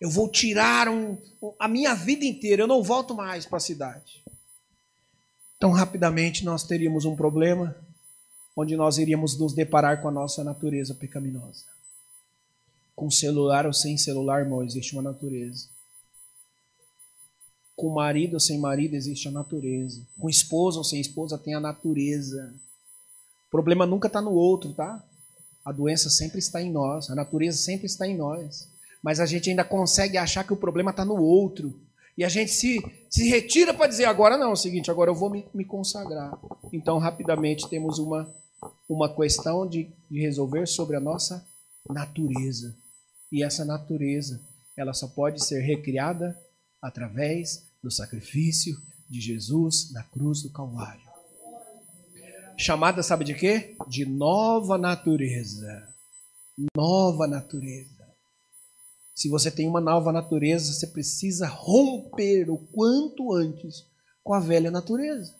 [0.00, 1.18] Eu vou tirar um,
[1.58, 4.22] a minha vida inteira, eu não volto mais para a cidade.
[5.56, 7.76] Então, rapidamente, nós teríamos um problema
[8.56, 11.64] onde nós iríamos nos deparar com a nossa natureza pecaminosa.
[12.94, 15.68] Com celular ou sem celular, irmão, existe uma natureza.
[17.76, 20.00] Com marido ou sem marido existe a natureza.
[20.18, 22.52] Com esposa ou sem esposa tem a natureza.
[23.46, 25.02] O problema nunca está no outro, tá?
[25.64, 28.68] A doença sempre está em nós, a natureza sempre está em nós.
[29.08, 31.80] Mas a gente ainda consegue achar que o problema está no outro.
[32.14, 35.14] E a gente se, se retira para dizer: agora não, é o seguinte, agora eu
[35.14, 36.38] vou me, me consagrar.
[36.70, 38.30] Então, rapidamente, temos uma,
[38.86, 41.42] uma questão de, de resolver sobre a nossa
[41.88, 42.76] natureza.
[43.32, 44.42] E essa natureza,
[44.76, 46.38] ela só pode ser recriada
[46.82, 48.76] através do sacrifício
[49.08, 51.08] de Jesus na cruz do Calvário.
[52.58, 53.74] Chamada, sabe de quê?
[53.88, 55.94] De nova natureza.
[56.76, 57.97] Nova natureza.
[59.18, 63.84] Se você tem uma nova natureza, você precisa romper o quanto antes
[64.22, 65.34] com a velha natureza.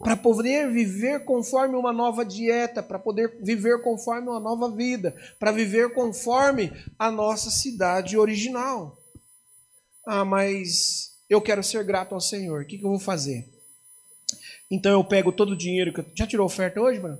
[0.00, 5.52] Para poder viver conforme uma nova dieta, para poder viver conforme uma nova vida, para
[5.52, 9.00] viver conforme a nossa cidade original.
[10.04, 12.62] Ah, mas eu quero ser grato ao Senhor.
[12.62, 13.48] O que, que eu vou fazer?
[14.68, 16.06] Então eu pego todo o dinheiro que eu.
[16.16, 17.18] Já tirou oferta hoje, mano?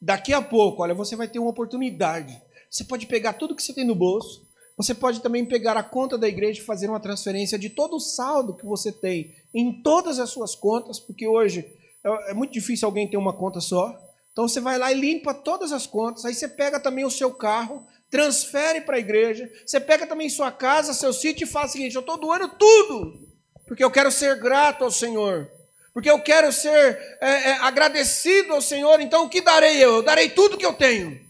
[0.00, 2.40] Daqui a pouco, olha, você vai ter uma oportunidade.
[2.70, 4.45] Você pode pegar tudo que você tem no bolso.
[4.76, 8.00] Você pode também pegar a conta da igreja e fazer uma transferência de todo o
[8.00, 11.64] saldo que você tem em todas as suas contas, porque hoje
[12.04, 13.98] é, é muito difícil alguém ter uma conta só.
[14.32, 16.24] Então você vai lá e limpa todas as contas.
[16.24, 19.50] Aí você pega também o seu carro, transfere para a igreja.
[19.64, 23.26] Você pega também sua casa, seu sítio e fala o seguinte: eu estou doando tudo
[23.66, 25.50] porque eu quero ser grato ao Senhor,
[25.92, 29.96] porque eu quero ser é, é, agradecido ao Senhor, então o que darei eu?
[29.96, 31.20] Eu darei tudo que eu tenho.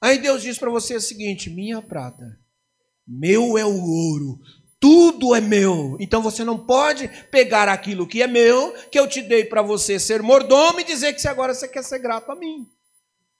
[0.00, 2.38] Aí Deus diz para você o seguinte: minha prata,
[3.06, 4.40] meu é o ouro,
[4.84, 5.96] tudo é meu.
[5.98, 9.98] Então você não pode pegar aquilo que é meu, que eu te dei para você
[9.98, 12.66] ser mordomo e dizer que agora você quer ser grato a mim.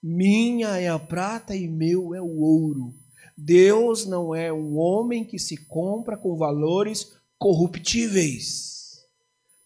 [0.01, 2.95] Minha é a prata e meu é o ouro.
[3.37, 9.03] Deus não é um homem que se compra com valores corruptíveis.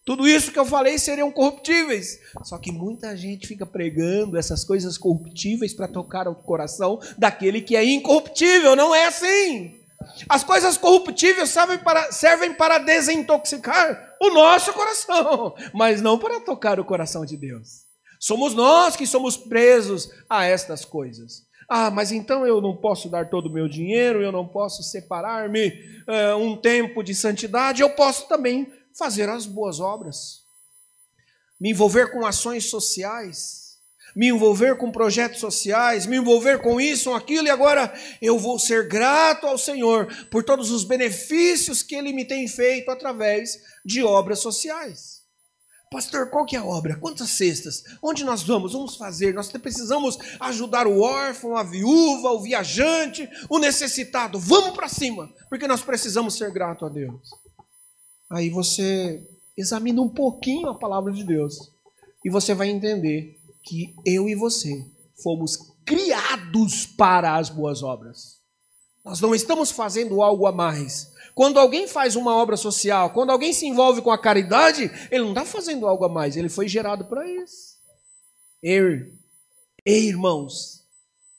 [0.04, 2.18] Tudo isso que eu falei seriam corruptíveis.
[2.42, 7.76] Só que muita gente fica pregando essas coisas corruptíveis para tocar o coração daquele que
[7.76, 8.76] é incorruptível.
[8.76, 9.79] Não é assim.
[10.28, 16.80] As coisas corruptíveis servem para, servem para desintoxicar o nosso coração, mas não para tocar
[16.80, 17.84] o coração de Deus.
[18.18, 21.48] Somos nós que somos presos a estas coisas.
[21.68, 25.68] Ah, mas então eu não posso dar todo o meu dinheiro, eu não posso separar-me
[25.68, 30.40] uh, um tempo de santidade, eu posso também fazer as boas obras,
[31.60, 33.59] me envolver com ações sociais,
[34.14, 38.58] me envolver com projetos sociais, me envolver com isso, com aquilo, e agora eu vou
[38.58, 44.02] ser grato ao Senhor por todos os benefícios que Ele me tem feito através de
[44.02, 45.20] obras sociais.
[45.92, 46.96] Pastor, qual que é a obra?
[46.96, 47.82] Quantas cestas?
[48.00, 48.74] Onde nós vamos?
[48.74, 49.34] Vamos fazer.
[49.34, 54.38] Nós precisamos ajudar o órfão, a viúva, o viajante, o necessitado.
[54.38, 57.20] Vamos para cima, porque nós precisamos ser grato a Deus.
[58.30, 61.72] Aí você examina um pouquinho a palavra de Deus
[62.24, 64.84] e você vai entender que eu e você
[65.22, 68.40] fomos criados para as boas obras.
[69.04, 71.12] Nós não estamos fazendo algo a mais.
[71.34, 75.30] Quando alguém faz uma obra social, quando alguém se envolve com a caridade, ele não
[75.30, 77.78] está fazendo algo a mais, ele foi gerado para isso.
[78.62, 79.14] Ei,
[79.86, 80.84] ei, irmãos,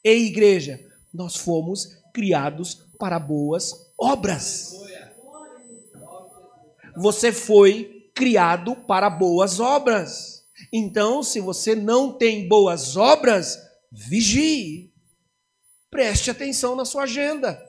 [0.03, 0.79] ei, igreja,
[1.13, 4.73] nós fomos criados para boas obras.
[6.97, 10.30] Você foi criado para boas obras.
[10.71, 13.57] Então, se você não tem boas obras,
[13.91, 14.93] vigie.
[15.89, 17.61] Preste atenção na sua agenda.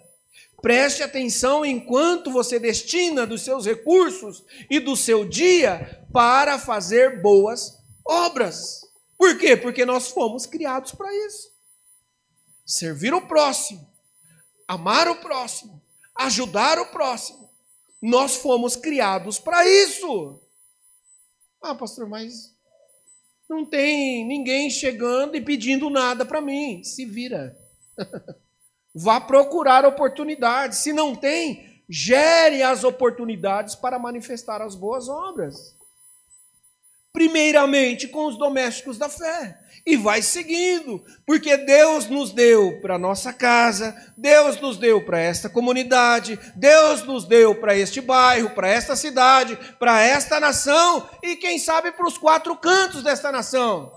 [0.62, 7.83] Preste atenção enquanto você destina dos seus recursos e do seu dia para fazer boas
[8.07, 8.83] obras.
[9.19, 9.57] Por quê?
[9.57, 11.51] Porque nós fomos criados para isso.
[12.65, 13.85] Servir o próximo,
[14.69, 15.83] amar o próximo,
[16.15, 17.51] ajudar o próximo.
[18.01, 20.41] Nós fomos criados para isso.
[21.61, 22.52] Ah, pastor, mas
[23.53, 26.83] não tem ninguém chegando e pedindo nada para mim.
[26.83, 27.57] Se vira.
[28.95, 30.79] Vá procurar oportunidades.
[30.79, 35.77] Se não tem, gere as oportunidades para manifestar as boas obras.
[37.12, 39.62] Primeiramente com os domésticos da fé.
[39.85, 45.49] E vai seguindo, porque Deus nos deu para nossa casa, Deus nos deu para esta
[45.49, 51.59] comunidade, Deus nos deu para este bairro, para esta cidade, para esta nação e quem
[51.59, 53.93] sabe para os quatro cantos desta nação.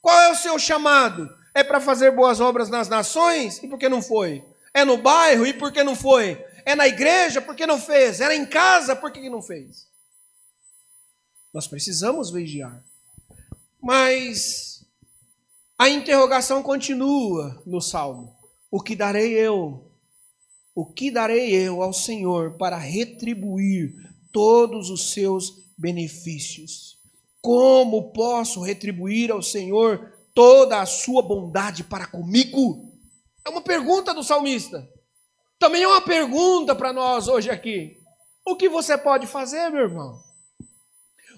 [0.00, 1.28] Qual é o seu chamado?
[1.52, 3.60] É para fazer boas obras nas nações?
[3.60, 4.44] E por que não foi?
[4.72, 5.44] É no bairro?
[5.46, 6.44] E por que não foi?
[6.64, 7.40] É na igreja?
[7.40, 8.20] Por que não fez?
[8.20, 8.94] Era em casa?
[8.94, 9.88] Por que não fez?
[11.52, 12.82] Nós precisamos vigiar.
[13.80, 14.73] Mas
[15.84, 18.34] a interrogação continua no salmo:
[18.70, 19.92] O que darei eu?
[20.74, 23.92] O que darei eu ao Senhor para retribuir
[24.32, 26.96] todos os seus benefícios.
[27.42, 32.90] Como posso retribuir ao Senhor toda a sua bondade para comigo?
[33.44, 34.88] É uma pergunta do salmista.
[35.58, 37.98] Também é uma pergunta para nós hoje aqui.
[38.42, 40.18] O que você pode fazer, meu irmão?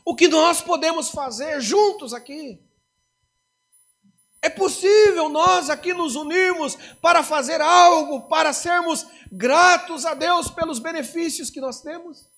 [0.05, 2.64] O que nós podemos fazer juntos aqui?
[4.47, 10.78] É possível nós aqui nos unirmos para fazer algo, para sermos gratos a Deus pelos
[10.78, 12.28] benefícios que nós temos?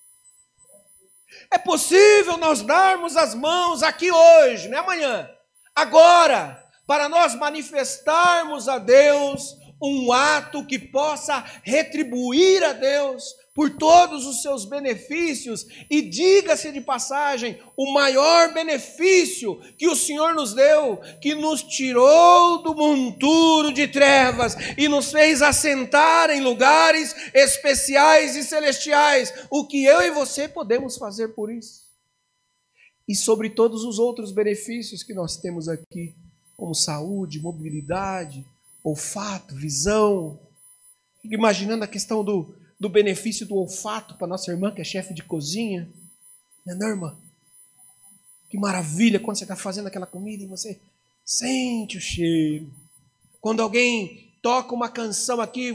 [1.52, 5.30] É possível nós darmos as mãos aqui hoje, não é amanhã,
[5.76, 13.22] agora, para nós manifestarmos a Deus um ato que possa retribuir a Deus
[13.58, 20.32] por todos os seus benefícios, e diga-se de passagem, o maior benefício que o Senhor
[20.32, 27.12] nos deu, que nos tirou do monturo de trevas e nos fez assentar em lugares
[27.34, 29.34] especiais e celestiais.
[29.50, 31.82] O que eu e você podemos fazer por isso?
[33.08, 36.14] E sobre todos os outros benefícios que nós temos aqui,
[36.56, 38.46] como saúde, mobilidade,
[38.84, 40.38] olfato, visão.
[41.24, 45.22] Imaginando a questão do do benefício do olfato para nossa irmã, que é chefe de
[45.22, 45.88] cozinha.
[46.64, 47.18] Não é, não, irmã?
[48.48, 50.80] Que maravilha quando você está fazendo aquela comida e você
[51.24, 52.72] sente o cheiro.
[53.40, 55.74] Quando alguém toca uma canção aqui,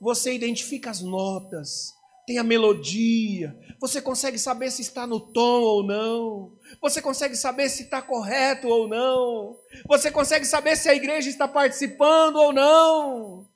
[0.00, 1.92] você identifica as notas,
[2.26, 7.68] tem a melodia, você consegue saber se está no tom ou não, você consegue saber
[7.68, 13.46] se está correto ou não, você consegue saber se a igreja está participando ou não.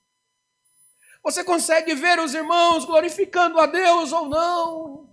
[1.23, 5.09] Você consegue ver os irmãos glorificando a Deus ou não?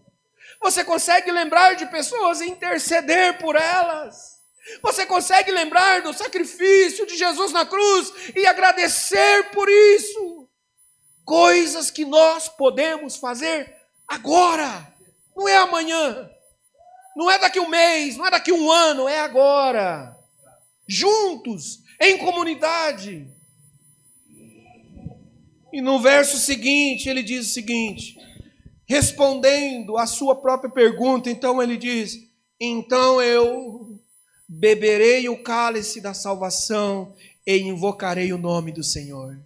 [0.61, 4.37] Você consegue lembrar de pessoas e interceder por elas?
[4.81, 10.49] Você consegue lembrar do sacrifício de Jesus na cruz e agradecer por isso?
[11.23, 13.75] Coisas que nós podemos fazer
[14.07, 14.87] agora,
[15.35, 16.29] não é amanhã,
[17.15, 20.15] não é daqui um mês, não é daqui um ano, é agora.
[20.87, 23.27] Juntos, em comunidade.
[25.71, 28.17] E no verso seguinte, ele diz o seguinte:
[28.85, 32.17] respondendo à sua própria pergunta, então ele diz:
[32.59, 33.99] Então eu
[34.47, 37.13] beberei o cálice da salvação
[37.45, 39.37] e invocarei o nome do Senhor.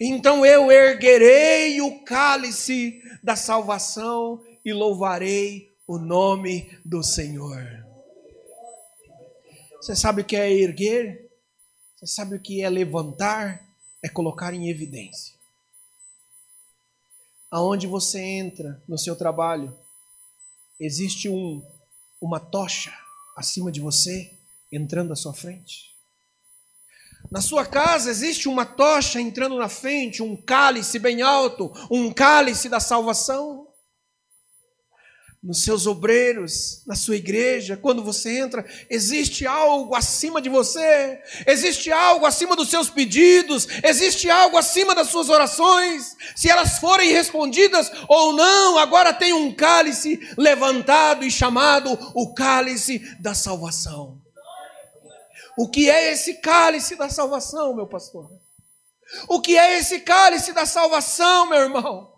[0.00, 7.84] Então eu erguerei o cálice da salvação e louvarei o nome do Senhor.
[9.80, 11.28] Você sabe o que é erguer?
[11.96, 13.60] Você sabe o que é levantar?
[14.00, 15.31] É colocar em evidência
[17.52, 19.76] aonde você entra no seu trabalho,
[20.80, 21.62] existe um,
[22.18, 22.90] uma tocha
[23.36, 24.32] acima de você,
[24.72, 25.94] entrando à sua frente.
[27.30, 32.70] Na sua casa existe uma tocha entrando na frente, um cálice bem alto, um cálice
[32.70, 33.61] da salvação
[35.42, 41.90] nos seus obreiros, na sua igreja, quando você entra, existe algo acima de você, existe
[41.90, 47.90] algo acima dos seus pedidos, existe algo acima das suas orações, se elas forem respondidas
[48.06, 54.22] ou não, agora tem um cálice levantado e chamado o cálice da salvação.
[55.58, 58.30] O que é esse cálice da salvação, meu pastor?
[59.28, 62.11] O que é esse cálice da salvação, meu irmão?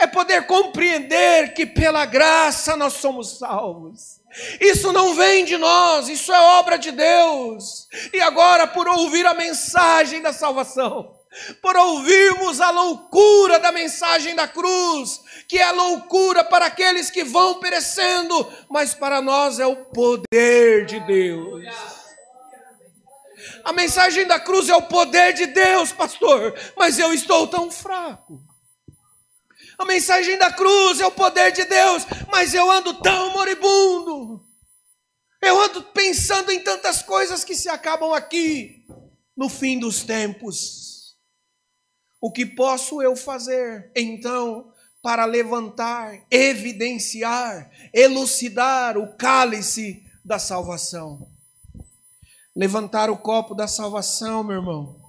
[0.00, 4.20] É poder compreender que pela graça nós somos salvos.
[4.60, 7.88] Isso não vem de nós, isso é obra de Deus.
[8.12, 11.14] E agora, por ouvir a mensagem da salvação,
[11.62, 17.60] por ouvirmos a loucura da mensagem da cruz, que é loucura para aqueles que vão
[17.60, 21.64] perecendo, mas para nós é o poder de Deus.
[23.64, 28.40] A mensagem da cruz é o poder de Deus, pastor, mas eu estou tão fraco.
[29.78, 34.44] A mensagem da cruz é o poder de Deus, mas eu ando tão moribundo.
[35.42, 38.86] Eu ando pensando em tantas coisas que se acabam aqui
[39.36, 41.16] no fim dos tempos.
[42.20, 44.72] O que posso eu fazer então
[45.02, 51.28] para levantar, evidenciar, elucidar o cálice da salvação?
[52.56, 55.03] Levantar o copo da salvação, meu irmão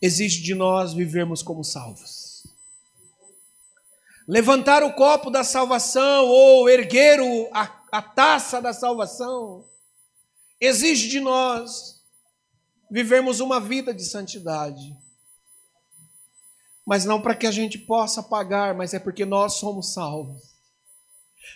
[0.00, 2.46] exige de nós vivermos como salvos.
[4.26, 9.64] Levantar o copo da salvação ou erguer o, a, a taça da salvação
[10.60, 12.02] exige de nós
[12.90, 14.96] vivermos uma vida de santidade.
[16.84, 20.57] Mas não para que a gente possa pagar, mas é porque nós somos salvos.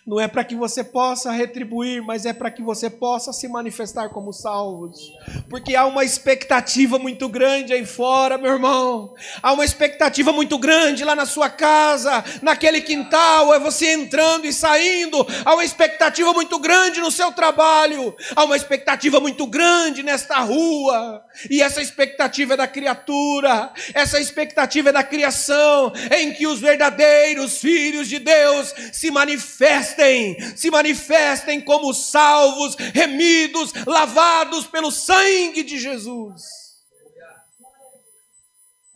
[0.04, 4.08] Não é para que você possa retribuir, mas é para que você possa se manifestar
[4.08, 5.12] como salvos.
[5.48, 9.14] Porque há uma expectativa muito grande aí fora, meu irmão.
[9.40, 14.52] Há uma expectativa muito grande lá na sua casa, naquele quintal, é você entrando e
[14.52, 15.24] saindo.
[15.44, 18.16] Há uma expectativa muito grande no seu trabalho.
[18.34, 21.24] Há uma expectativa muito grande nesta rua.
[21.48, 27.58] E essa expectativa é da criatura, essa expectativa é da criação, em que os verdadeiros
[27.58, 35.78] filhos de Deus se manifestam manifestem, se manifestem como salvos, remidos, lavados pelo sangue de
[35.78, 36.42] Jesus.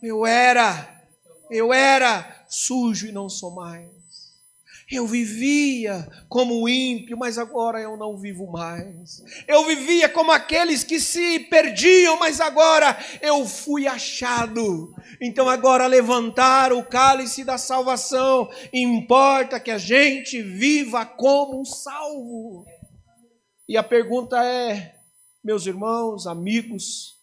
[0.01, 1.03] Eu era,
[1.49, 3.89] eu era sujo e não sou mais.
[4.89, 9.21] Eu vivia como ímpio, mas agora eu não vivo mais.
[9.45, 14.95] Eu vivia como aqueles que se perdiam, mas agora eu fui achado.
[15.21, 22.65] Então agora levantar o cálice da salvação, importa que a gente viva como um salvo.
[23.67, 24.95] E a pergunta é,
[25.43, 27.17] meus irmãos, amigos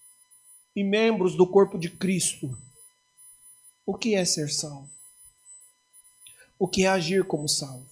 [0.76, 2.50] e membros do corpo de Cristo,
[3.86, 4.93] o que é ser salvo?
[6.58, 7.86] O que é agir como salvo,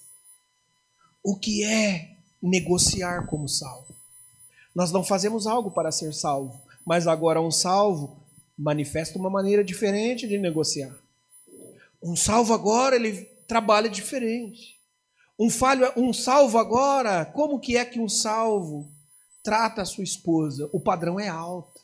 [1.23, 3.95] o que é negociar como salvo.
[4.75, 8.17] Nós não fazemos algo para ser salvo, mas agora um salvo
[8.57, 10.95] manifesta uma maneira diferente de negociar.
[12.03, 14.77] Um salvo agora, ele trabalha diferente.
[15.39, 18.91] Um, falho, um salvo agora, como que é que um salvo
[19.43, 20.69] trata a sua esposa?
[20.73, 21.81] O padrão é alto.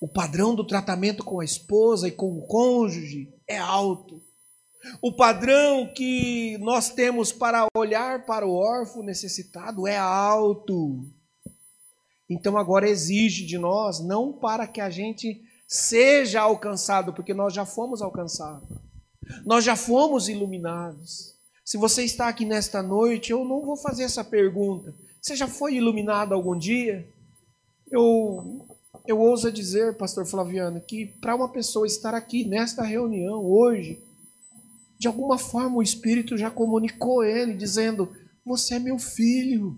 [0.00, 4.22] O padrão do tratamento com a esposa e com o cônjuge é alto.
[5.00, 11.04] O padrão que nós temos para olhar para o órfão necessitado é alto.
[12.28, 17.64] Então agora exige de nós, não para que a gente seja alcançado, porque nós já
[17.64, 18.68] fomos alcançados.
[19.44, 21.34] Nós já fomos iluminados.
[21.64, 24.94] Se você está aqui nesta noite, eu não vou fazer essa pergunta.
[25.20, 27.06] Você já foi iluminado algum dia?
[27.90, 28.66] Eu
[29.06, 34.00] eu ouso dizer, pastor Flaviano, que para uma pessoa estar aqui nesta reunião hoje,
[34.98, 38.12] de alguma forma o Espírito já comunicou ele, dizendo:
[38.44, 39.76] Você é meu filho,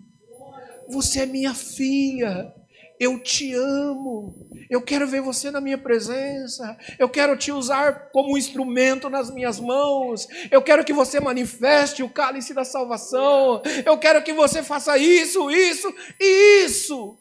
[0.88, 2.52] você é minha filha,
[2.98, 4.34] eu te amo,
[4.70, 9.30] eu quero ver você na minha presença, eu quero te usar como um instrumento nas
[9.30, 14.62] minhas mãos, eu quero que você manifeste o cálice da salvação, eu quero que você
[14.62, 17.18] faça isso, isso e isso,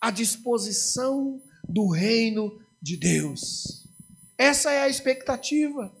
[0.00, 3.86] à disposição do reino de Deus.
[4.38, 5.92] Essa é a expectativa.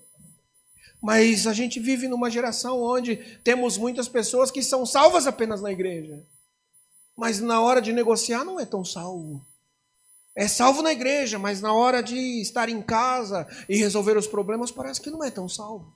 [1.00, 5.72] Mas a gente vive numa geração onde temos muitas pessoas que são salvas apenas na
[5.72, 6.22] igreja.
[7.16, 9.44] Mas na hora de negociar não é tão salvo.
[10.34, 14.70] É salvo na igreja, mas na hora de estar em casa e resolver os problemas
[14.70, 15.92] parece que não é tão salvo.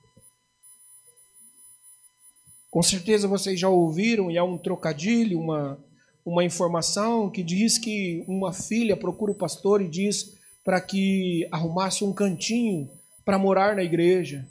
[2.69, 5.79] Com certeza vocês já ouviram, e há um trocadilho, uma,
[6.25, 12.03] uma informação que diz que uma filha procura o pastor e diz para que arrumasse
[12.03, 12.89] um cantinho
[13.23, 14.45] para morar na igreja.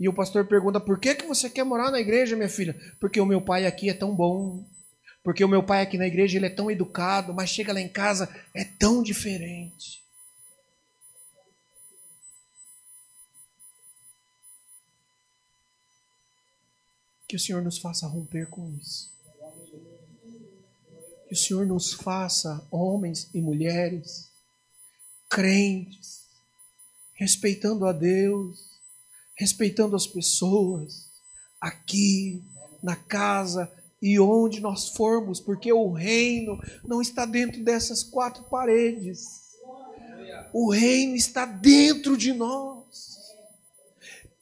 [0.00, 2.74] E o pastor pergunta: por que, que você quer morar na igreja, minha filha?
[2.98, 4.64] Porque o meu pai aqui é tão bom.
[5.22, 7.88] Porque o meu pai aqui na igreja ele é tão educado, mas chega lá em
[7.88, 10.02] casa é tão diferente.
[17.28, 19.12] Que o Senhor nos faça romper com isso.
[21.28, 24.30] Que o Senhor nos faça homens e mulheres
[25.28, 26.24] crentes,
[27.14, 28.69] respeitando a Deus,
[29.40, 31.08] respeitando as pessoas,
[31.58, 32.42] aqui,
[32.82, 33.72] na casa
[34.02, 39.56] e onde nós formos, porque o reino não está dentro dessas quatro paredes.
[40.52, 42.84] O reino está dentro de nós.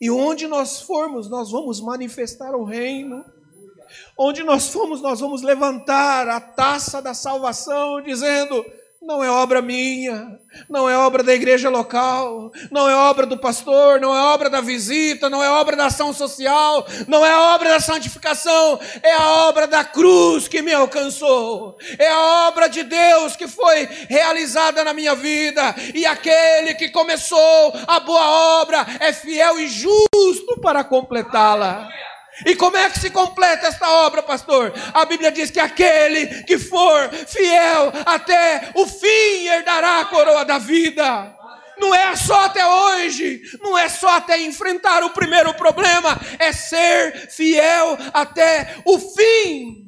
[0.01, 3.25] E onde nós formos, nós vamos manifestar o reino.
[4.19, 8.65] Onde nós formos, nós vamos levantar a taça da salvação, dizendo:
[9.09, 10.39] não é obra minha,
[10.69, 14.61] não é obra da igreja local, não é obra do pastor, não é obra da
[14.61, 19.67] visita, não é obra da ação social, não é obra da santificação, é a obra
[19.67, 25.15] da cruz que me alcançou, é a obra de Deus que foi realizada na minha
[25.15, 31.89] vida, e aquele que começou a boa obra é fiel e justo para completá-la.
[32.47, 34.73] E como é que se completa esta obra, pastor?
[34.95, 40.59] A Bíblia diz que aquele que for fiel até o fim herdará a coroa da
[40.59, 41.35] vida.
[41.79, 47.31] Não é só até hoje, não é só até enfrentar o primeiro problema, é ser
[47.31, 49.87] fiel até o fim.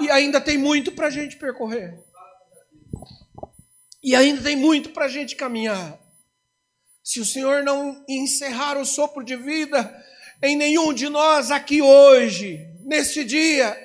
[0.00, 1.94] E ainda tem muito para a gente percorrer.
[4.02, 5.98] E ainda tem muito para a gente caminhar.
[7.04, 9.94] Se o Senhor não encerrar o sopro de vida,
[10.42, 13.76] em nenhum de nós aqui hoje, neste dia,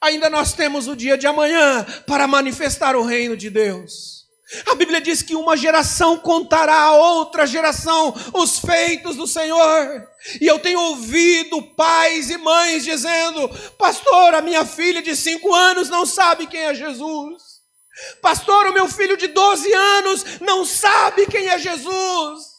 [0.00, 4.24] ainda nós temos o dia de amanhã para manifestar o reino de Deus.
[4.66, 10.08] A Bíblia diz que uma geração contará a outra geração os feitos do Senhor.
[10.40, 13.48] E eu tenho ouvido pais e mães dizendo:
[13.78, 17.54] Pastor, a minha filha de cinco anos não sabe quem é Jesus.
[18.20, 22.53] Pastor, o meu filho de 12 anos não sabe quem é Jesus.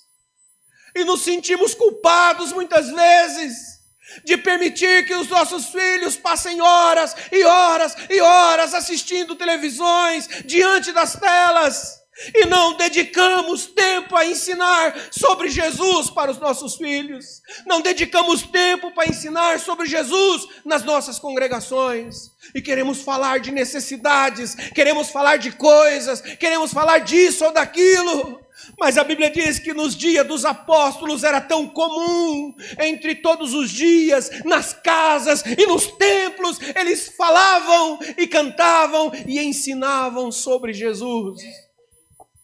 [0.96, 3.76] E nos sentimos culpados muitas vezes
[4.24, 10.92] de permitir que os nossos filhos passem horas e horas e horas assistindo televisões diante
[10.92, 12.06] das telas.
[12.34, 18.90] E não dedicamos tempo a ensinar sobre Jesus para os nossos filhos, não dedicamos tempo
[18.92, 25.52] para ensinar sobre Jesus nas nossas congregações, e queremos falar de necessidades, queremos falar de
[25.52, 28.40] coisas, queremos falar disso ou daquilo,
[28.80, 33.70] mas a Bíblia diz que nos dias dos apóstolos era tão comum, entre todos os
[33.72, 41.42] dias, nas casas e nos templos, eles falavam e cantavam e ensinavam sobre Jesus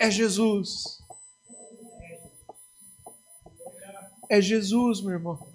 [0.02, 1.00] é Jesus.
[4.28, 5.48] É Jesus, meu irmão.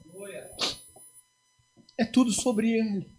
[1.98, 3.10] É tudo sobre Ele.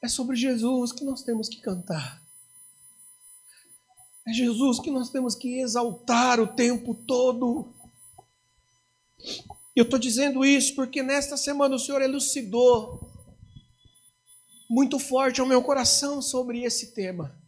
[0.00, 2.22] É sobre Jesus que nós temos que cantar.
[4.26, 7.72] É Jesus que nós temos que exaltar o tempo todo.
[9.74, 13.00] Eu estou dizendo isso porque nesta semana o Senhor elucidou
[14.68, 17.40] muito forte ao meu coração sobre esse tema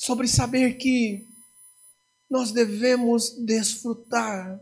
[0.00, 1.26] sobre saber que
[2.30, 4.58] nós devemos desfrutar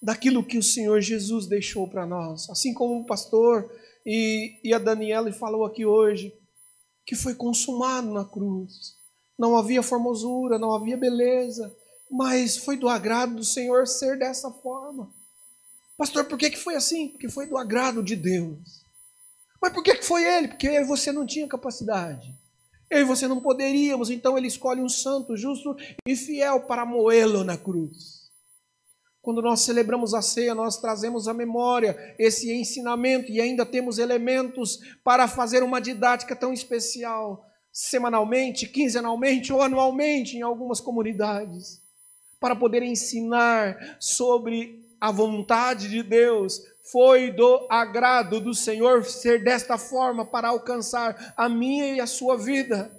[0.00, 2.48] daquilo que o Senhor Jesus deixou para nós.
[2.48, 3.70] Assim como o pastor
[4.06, 6.32] e, e a Daniela falou aqui hoje,
[7.04, 8.96] que foi consumado na cruz.
[9.40, 11.74] Não havia formosura, não havia beleza,
[12.10, 15.10] mas foi do agrado do Senhor ser dessa forma.
[15.96, 17.08] Pastor, por que, que foi assim?
[17.08, 18.58] Porque foi do agrado de Deus.
[19.58, 20.48] Mas por que, que foi ele?
[20.48, 22.34] Porque você não tinha capacidade.
[22.90, 25.74] Eu e você não poderíamos, então ele escolhe um santo, justo
[26.06, 28.28] e fiel para moê-lo na cruz.
[29.22, 34.80] Quando nós celebramos a ceia, nós trazemos à memória esse ensinamento e ainda temos elementos
[35.02, 41.80] para fazer uma didática tão especial, semanalmente, quinzenalmente ou anualmente em algumas comunidades,
[42.38, 46.60] para poder ensinar sobre a vontade de Deus,
[46.90, 52.36] foi do agrado do Senhor ser desta forma para alcançar a minha e a sua
[52.36, 52.90] vida.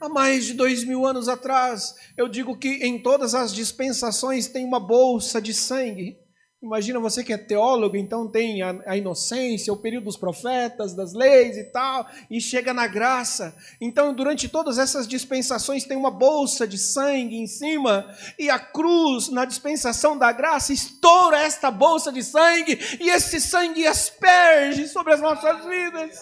[0.00, 4.64] Há mais de dois mil anos atrás, eu digo que em todas as dispensações tem
[4.64, 6.16] uma bolsa de sangue
[6.60, 11.12] Imagina você que é teólogo, então tem a, a, inocência, o período dos profetas, das
[11.12, 13.56] leis e tal, e chega na graça.
[13.80, 19.28] Então, durante todas essas dispensações, tem uma bolsa de sangue em cima, e a cruz,
[19.28, 25.20] na dispensação da graça, estoura esta bolsa de sangue, e esse sangue asperge sobre as
[25.20, 26.18] nossas vidas.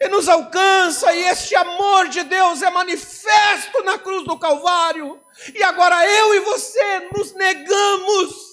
[0.00, 5.20] E nos alcança, e este amor de Deus é manifesto na cruz do Calvário.
[5.52, 8.49] E agora eu e você nos negamos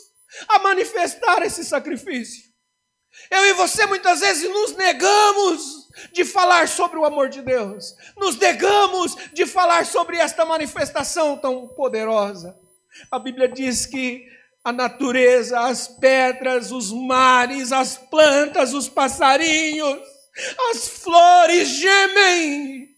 [0.48, 2.48] a manifestar esse sacrifício.
[3.32, 8.38] Eu e você muitas vezes nos negamos de falar sobre o amor de Deus, nos
[8.38, 12.58] negamos de falar sobre esta manifestação tão poderosa.
[13.12, 14.28] A Bíblia diz que
[14.64, 20.00] a natureza, as pedras, os mares, as plantas, os passarinhos,
[20.72, 22.90] as flores gemem,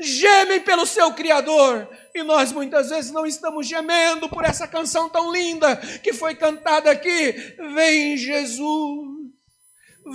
[0.00, 5.32] gemem pelo seu Criador, e nós muitas vezes não estamos gemendo por essa canção tão
[5.32, 7.32] linda que foi cantada aqui.
[7.74, 9.08] Vem Jesus,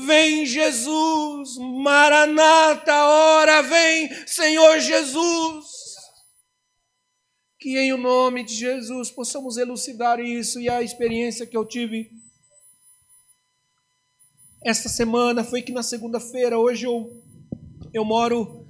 [0.05, 5.81] vem Jesus, Maranata, hora vem, Senhor Jesus.
[7.59, 12.09] Que em o nome de Jesus possamos elucidar isso e a experiência que eu tive
[14.63, 17.19] esta semana foi que na segunda-feira, hoje eu,
[17.91, 18.60] eu moro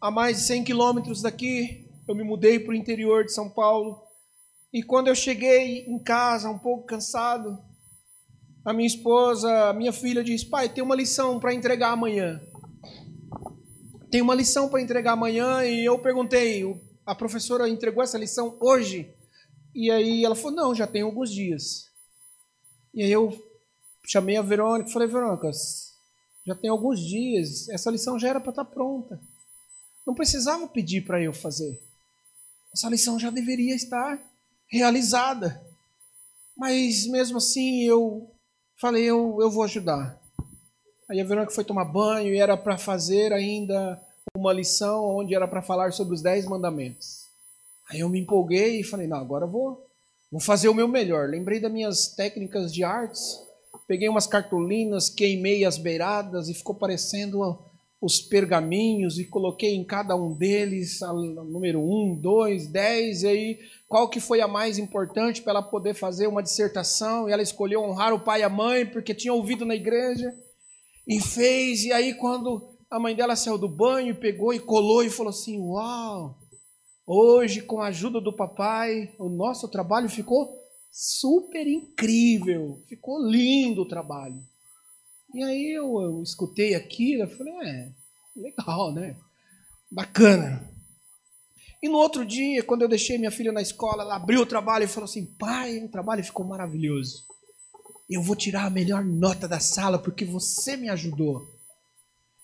[0.00, 4.00] a mais de 100 quilômetros daqui, eu me mudei para o interior de São Paulo.
[4.72, 7.58] E quando eu cheguei em casa, um pouco cansado,
[8.64, 12.40] a minha esposa, a minha filha disse: Pai, tem uma lição para entregar amanhã.
[14.10, 15.64] Tem uma lição para entregar amanhã.
[15.64, 16.64] E eu perguntei:
[17.04, 19.12] a professora entregou essa lição hoje?
[19.74, 21.88] E aí ela falou: Não, já tem alguns dias.
[22.94, 23.36] E aí eu
[24.04, 25.50] chamei a Verônica e falei: Verônica,
[26.46, 29.20] já tem alguns dias, essa lição já era para estar tá pronta.
[30.08, 31.78] Não precisava pedir para eu fazer.
[32.72, 34.18] Essa lição já deveria estar
[34.66, 35.62] realizada.
[36.56, 38.26] Mas mesmo assim eu
[38.80, 40.18] falei, eu, eu vou ajudar.
[41.10, 44.00] Aí a Verônica foi tomar banho e era para fazer ainda
[44.34, 47.26] uma lição onde era para falar sobre os dez mandamentos.
[47.90, 49.86] Aí eu me empolguei e falei, não, agora vou,
[50.32, 51.28] vou fazer o meu melhor.
[51.28, 53.46] Lembrei das minhas técnicas de artes
[53.88, 57.58] peguei umas cartolinas, queimei as beiradas e ficou parecendo
[58.00, 63.58] os pergaminhos e coloquei em cada um deles a número um, dois, dez, e aí
[63.88, 67.82] qual que foi a mais importante para ela poder fazer uma dissertação, e ela escolheu
[67.82, 70.32] honrar o pai e a mãe, porque tinha ouvido na igreja,
[71.06, 75.10] e fez, e aí quando a mãe dela saiu do banho, pegou e colou e
[75.10, 76.38] falou assim, uau,
[77.04, 80.56] hoje com a ajuda do papai, o nosso trabalho ficou
[80.90, 84.40] super incrível, ficou lindo o trabalho.
[85.34, 87.92] E aí eu, eu escutei aquilo, eu falei, é,
[88.34, 89.16] legal, né?
[89.90, 90.68] Bacana.
[91.82, 94.84] E no outro dia, quando eu deixei minha filha na escola, ela abriu o trabalho
[94.84, 97.24] e falou assim: pai, o trabalho ficou maravilhoso.
[98.10, 101.46] Eu vou tirar a melhor nota da sala porque você me ajudou.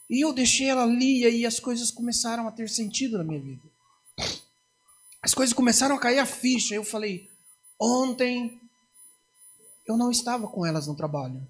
[0.08, 3.40] E eu deixei ela ali e aí as coisas começaram a ter sentido na minha
[3.40, 3.62] vida.
[5.22, 6.74] As coisas começaram a cair a ficha.
[6.74, 7.28] Eu falei:
[7.80, 8.60] ontem
[9.86, 11.44] eu não estava com elas no trabalho.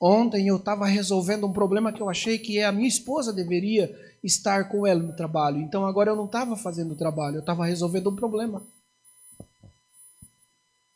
[0.00, 3.94] Ontem eu estava resolvendo um problema que eu achei que a minha esposa deveria
[4.24, 5.60] estar com ela no trabalho.
[5.60, 8.62] Então agora eu não estava fazendo o trabalho, eu estava resolvendo um problema.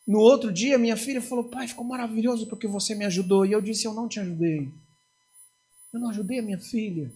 [0.06, 3.44] No outro dia, minha filha falou: Pai, ficou maravilhoso porque você me ajudou.
[3.44, 4.70] E eu disse: Eu não te ajudei.
[5.92, 7.12] Eu não ajudei a minha filha.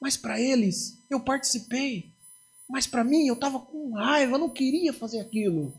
[0.00, 2.10] Mas para eles, eu participei.
[2.68, 5.72] Mas para mim, eu estava com raiva, eu não queria fazer aquilo.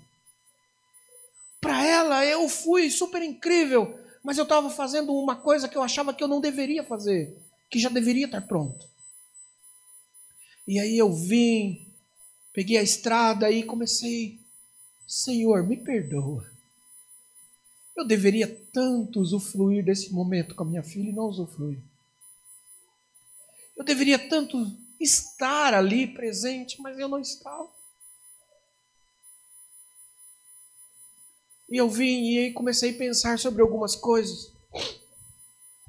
[1.59, 6.13] Para ela, eu fui super incrível, mas eu estava fazendo uma coisa que eu achava
[6.13, 7.37] que eu não deveria fazer,
[7.69, 8.87] que já deveria estar pronto.
[10.67, 11.85] E aí eu vim,
[12.53, 14.39] peguei a estrada e comecei,
[15.07, 16.49] Senhor, me perdoa.
[17.97, 21.79] Eu deveria tanto usufruir desse momento com a minha filha e não usufruir.
[23.75, 24.57] Eu deveria tanto
[24.99, 27.78] estar ali presente, mas eu não estava.
[31.71, 34.51] E eu vim e aí comecei a pensar sobre algumas coisas.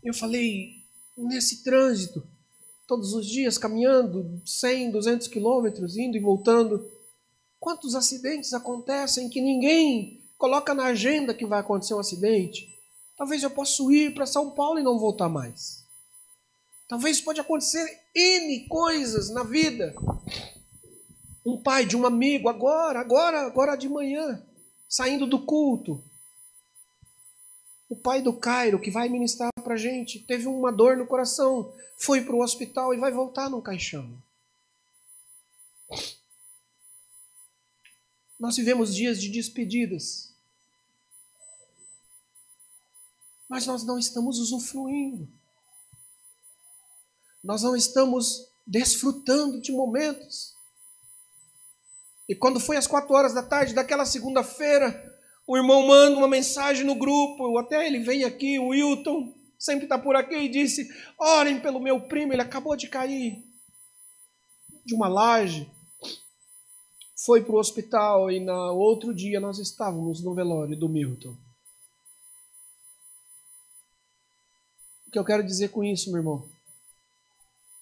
[0.05, 0.77] Eu falei,
[1.17, 2.23] nesse trânsito,
[2.87, 6.91] todos os dias caminhando 100, 200 quilômetros, indo e voltando,
[7.59, 12.69] quantos acidentes acontecem que ninguém coloca na agenda que vai acontecer um acidente?
[13.17, 15.85] Talvez eu possa ir para São Paulo e não voltar mais.
[16.89, 19.95] Talvez pode acontecer N coisas na vida.
[21.47, 24.43] Um pai de um amigo, agora, agora, agora de manhã,
[24.91, 26.03] saindo do culto.
[27.89, 31.73] O pai do Cairo, que vai ministrar para a gente, teve uma dor no coração,
[31.97, 34.13] foi para o hospital e vai voltar no caixão.
[38.39, 40.33] Nós vivemos dias de despedidas.
[43.49, 45.29] Mas nós não estamos usufruindo.
[47.43, 50.55] Nós não estamos desfrutando de momentos.
[52.31, 55.19] E quando foi às quatro horas da tarde daquela segunda-feira,
[55.49, 59.99] o irmão manda uma mensagem no grupo, até ele vem aqui, o Wilton, sempre está
[59.99, 63.45] por aqui, e disse: Orem pelo meu primo, ele acabou de cair
[64.85, 65.69] de uma laje.
[67.27, 71.37] Foi para o hospital e no outro dia nós estávamos no velório do Milton.
[75.09, 76.49] O que eu quero dizer com isso, meu irmão?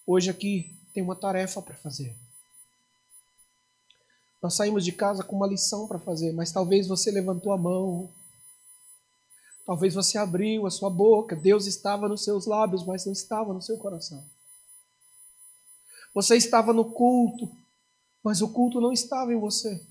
[0.06, 2.16] Hoje aqui tem uma tarefa para fazer.
[4.40, 8.08] Nós saímos de casa com uma lição para fazer, mas talvez você levantou a mão,
[9.66, 13.60] talvez você abriu a sua boca, Deus estava nos seus lábios, mas não estava no
[13.60, 14.24] seu coração.
[16.14, 17.50] Você estava no culto,
[18.22, 19.84] mas o culto não estava em você.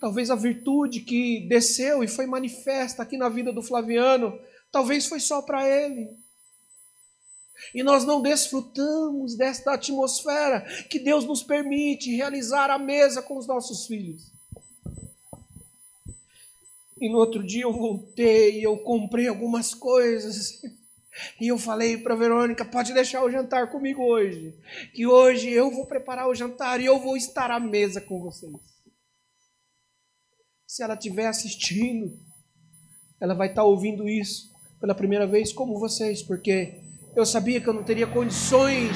[0.00, 4.38] Talvez a virtude que desceu e foi manifesta aqui na vida do Flaviano,
[4.70, 6.16] talvez foi só para ele.
[7.74, 13.46] E nós não desfrutamos desta atmosfera que Deus nos permite realizar a mesa com os
[13.46, 14.32] nossos filhos.
[16.98, 20.62] E no outro dia eu voltei, eu comprei algumas coisas.
[21.40, 24.54] E eu falei para Verônica: pode deixar o jantar comigo hoje.
[24.94, 28.52] Que hoje eu vou preparar o jantar e eu vou estar à mesa com vocês.
[30.66, 32.18] Se ela estiver assistindo,
[33.20, 36.85] ela vai estar ouvindo isso pela primeira vez, como vocês, porque
[37.16, 38.94] eu sabia que eu não teria condições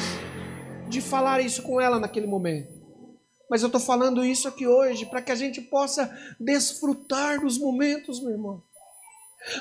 [0.89, 2.71] de falar isso com ela naquele momento.
[3.49, 8.21] Mas eu estou falando isso aqui hoje para que a gente possa desfrutar dos momentos,
[8.21, 8.62] meu irmão.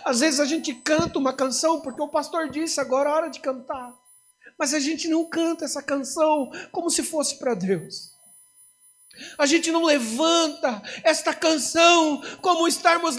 [0.04, 3.40] Às vezes a gente canta uma canção porque o pastor disse agora é hora de
[3.40, 3.98] cantar.
[4.60, 8.12] Mas a gente não canta essa canção como se fosse para Deus.
[9.38, 13.18] A gente não levanta esta canção como estarmos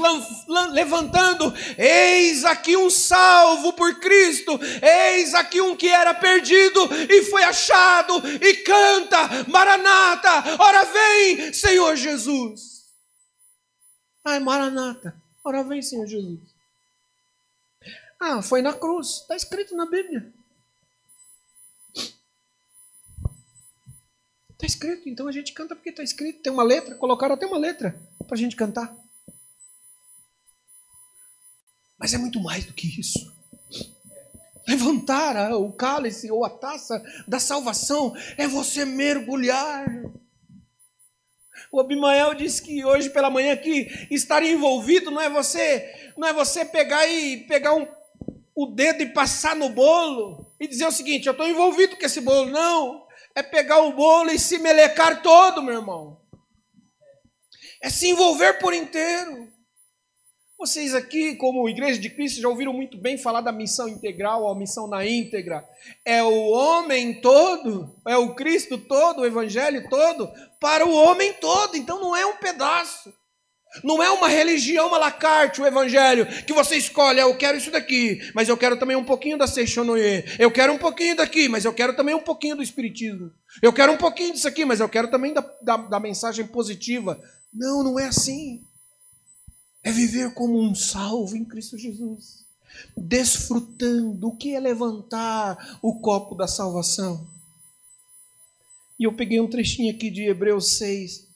[0.73, 1.53] levantando.
[1.77, 8.23] Eis aqui um salvo por Cristo, eis aqui um que era perdido e foi achado,
[8.41, 12.81] e canta, Maranata, ora vem, Senhor Jesus.
[14.25, 16.39] Ai, Maranata, Ora vem, Senhor Jesus.
[18.19, 19.23] Ah, foi na cruz.
[19.23, 20.33] Está escrito na Bíblia.
[24.61, 26.43] Está escrito, então a gente canta porque está escrito.
[26.43, 28.95] Tem uma letra, colocaram até uma letra para a gente cantar.
[31.99, 33.33] Mas é muito mais do que isso.
[34.69, 39.87] Levantar o cálice ou a taça da salvação é você mergulhar.
[41.73, 46.35] O Abimael disse que hoje pela manhã aqui estar envolvido não é você, não é
[46.35, 47.89] você pegar e pegar um,
[48.55, 52.21] o dedo e passar no bolo e dizer o seguinte: eu estou envolvido com esse
[52.21, 52.51] bolo.
[52.51, 56.21] Não é pegar o bolo e se melecar todo, meu irmão.
[57.83, 59.49] É se envolver por inteiro.
[60.59, 64.55] Vocês aqui, como Igreja de Cristo, já ouviram muito bem falar da missão integral, a
[64.55, 65.67] missão na íntegra.
[66.05, 71.77] É o homem todo, é o Cristo todo, o Evangelho todo, para o homem todo.
[71.77, 73.11] Então não é um pedaço.
[73.85, 77.57] Não é uma religião à la carte, o evangelho, que você escolhe, ah, eu quero
[77.57, 80.25] isso daqui, mas eu quero também um pouquinho da Seixonoye.
[80.39, 83.31] Eu quero um pouquinho daqui, mas eu quero também um pouquinho do Espiritismo.
[83.63, 87.23] Eu quero um pouquinho disso aqui, mas eu quero também da, da, da mensagem positiva.
[87.53, 88.63] Não, não é assim.
[89.85, 92.45] É viver como um salvo em Cristo Jesus.
[92.97, 97.27] Desfrutando o que é levantar o copo da salvação.
[98.99, 101.30] E eu peguei um trechinho aqui de Hebreus 6,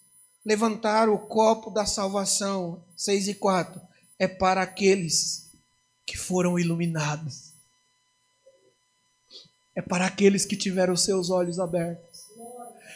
[0.44, 3.80] levantar o copo da salvação, 6 e 4,
[4.18, 5.50] é para aqueles
[6.06, 7.54] que foram iluminados.
[9.74, 12.24] É para aqueles que tiveram seus olhos abertos.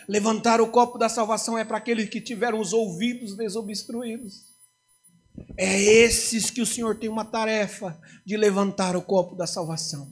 [0.06, 4.46] Levantar o copo da salvação é para aqueles que tiveram os ouvidos desobstruídos.
[5.56, 10.10] É esses que o Senhor tem uma tarefa de levantar o copo da salvação.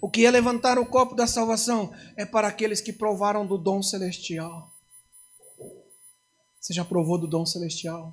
[0.00, 1.92] O que é levantar o copo da salvação?
[2.16, 4.72] É para aqueles que provaram do dom celestial.
[6.68, 8.12] Você já provou do dom celestial?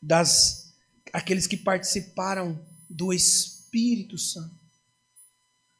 [0.00, 0.72] Das
[1.12, 4.58] aqueles que participaram do Espírito Santo.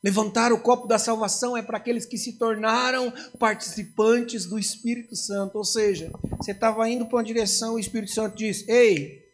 [0.04, 5.56] Levantar o copo da salvação é para aqueles que se tornaram participantes do Espírito Santo.
[5.56, 9.24] Ou seja, você estava indo para uma direção, o Espírito Santo diz: Ei,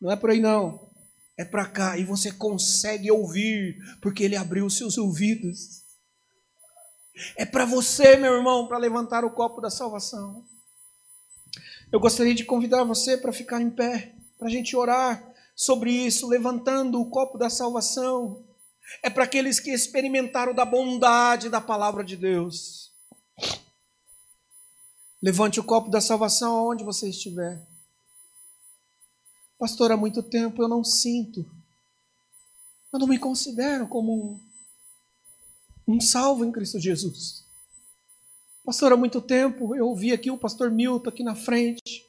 [0.00, 0.88] não é por aí não,
[1.36, 1.98] é para cá.
[1.98, 5.82] E você consegue ouvir, porque ele abriu os seus ouvidos.
[7.36, 10.42] É para você, meu irmão, para levantar o copo da salvação.
[11.92, 16.26] Eu gostaria de convidar você para ficar em pé, para a gente orar sobre isso,
[16.26, 18.44] levantando o copo da salvação.
[19.02, 22.90] É para aqueles que experimentaram da bondade da palavra de Deus.
[25.22, 27.64] Levante o copo da salvação aonde você estiver.
[29.58, 31.46] Pastor, há muito tempo eu não sinto.
[32.92, 34.40] Eu não me considero como
[35.86, 37.45] um, um salvo em Cristo Jesus.
[38.66, 42.04] Pastor, há muito tempo eu ouvi aqui o pastor Milton aqui na frente,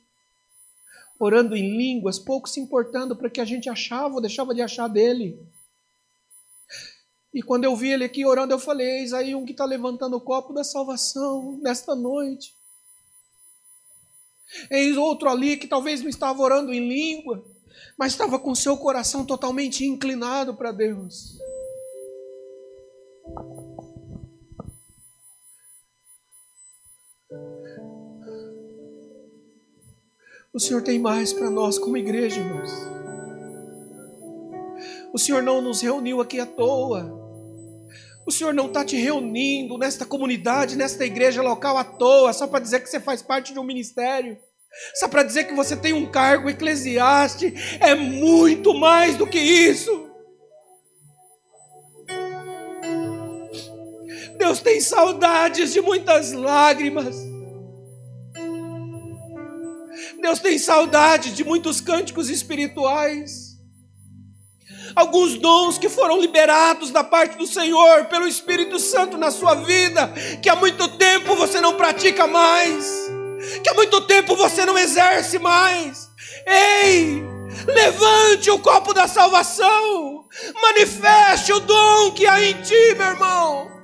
[1.20, 4.88] orando em línguas, pouco se importando para que a gente achava ou deixava de achar
[4.88, 5.40] dele.
[7.32, 10.18] E quando eu vi ele aqui orando, eu falei: Eis aí um que está levantando
[10.18, 12.56] o copo da salvação nesta noite.
[14.72, 17.46] Eis outro ali que talvez não estava orando em língua,
[17.96, 21.38] mas estava com seu coração totalmente inclinado para Deus.
[30.54, 32.72] O Senhor tem mais para nós como igreja, irmãos.
[35.14, 37.16] O Senhor não nos reuniu aqui à toa.
[38.26, 42.60] O Senhor não está te reunindo nesta comunidade, nesta igreja local à toa, só para
[42.60, 44.38] dizer que você faz parte de um ministério.
[44.96, 47.58] Só para dizer que você tem um cargo eclesiástico.
[47.80, 50.08] É muito mais do que isso.
[54.38, 57.16] Deus tem saudades de muitas lágrimas.
[60.22, 63.56] Deus tem saudade de muitos cânticos espirituais.
[64.96, 70.12] Alguns dons que foram liberados da parte do Senhor pelo Espírito Santo na sua vida,
[70.42, 73.12] que há muito tempo você não pratica mais,
[73.64, 76.10] que há muito tempo você não exerce mais.
[76.46, 77.24] Ei,
[77.68, 80.26] levante o copo da salvação,
[80.62, 83.77] manifeste o dom que há em ti, meu irmão.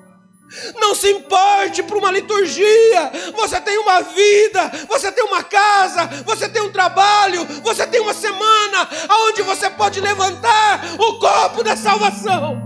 [0.75, 3.11] Não se importe por uma liturgia.
[3.35, 8.13] Você tem uma vida, você tem uma casa, você tem um trabalho, você tem uma
[8.13, 8.89] semana
[9.27, 12.61] onde você pode levantar o copo da salvação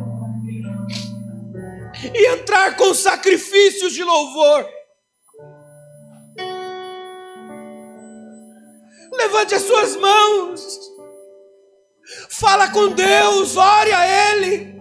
[2.14, 4.68] e entrar com sacrifícios de louvor.
[9.12, 10.80] Levante as suas mãos.
[12.30, 14.77] Fala com Deus, ore a Ele.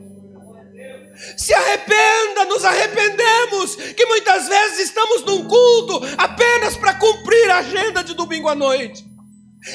[1.37, 8.05] Se arrependa, nos arrependemos, que muitas vezes estamos num culto apenas para cumprir a agenda
[8.05, 9.05] de domingo à noite.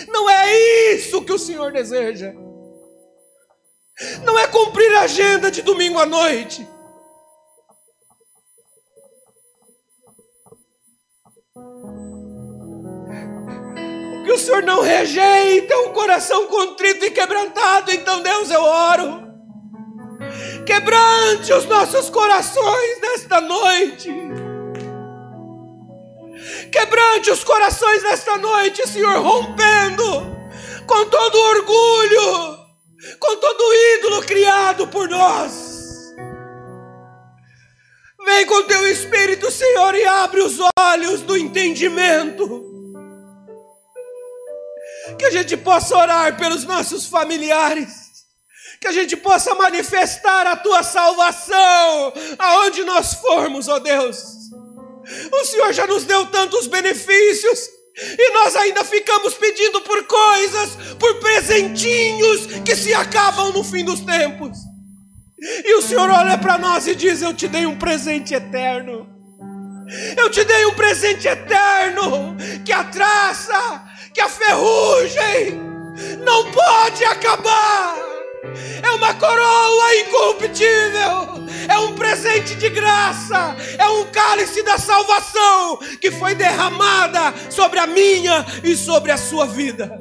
[0.07, 2.33] Não é isso que o Senhor deseja.
[4.23, 6.67] Não é cumprir a agenda de domingo à noite.
[14.15, 17.91] O que o Senhor não rejeita é um coração contrito e quebrantado.
[17.91, 19.30] Então, Deus, eu oro.
[20.65, 24.09] Quebrante os nossos corações nesta noite.
[26.71, 30.03] Quebrante os corações nesta noite, Senhor, rompendo
[30.87, 32.57] com todo orgulho,
[33.19, 35.71] com todo ídolo criado por nós.
[38.23, 42.69] Vem com teu Espírito, Senhor, e abre os olhos do entendimento.
[45.17, 48.00] Que a gente possa orar pelos nossos familiares.
[48.81, 54.41] Que a gente possa manifestar a tua salvação aonde nós formos, ó Deus.
[55.31, 57.69] O Senhor já nos deu tantos benefícios.
[57.95, 63.99] E nós ainda ficamos pedindo por coisas, por presentinhos que se acabam no fim dos
[63.99, 64.57] tempos.
[65.39, 69.07] E o Senhor olha para nós e diz: Eu te dei um presente eterno.
[70.17, 75.59] Eu te dei um presente eterno que a traça, que a ferrugem
[76.23, 78.10] não pode acabar.
[78.81, 86.09] É uma coroa incorruptível, é um presente de graça, é um cálice da salvação que
[86.09, 89.99] foi derramada sobre a minha e sobre a sua vida.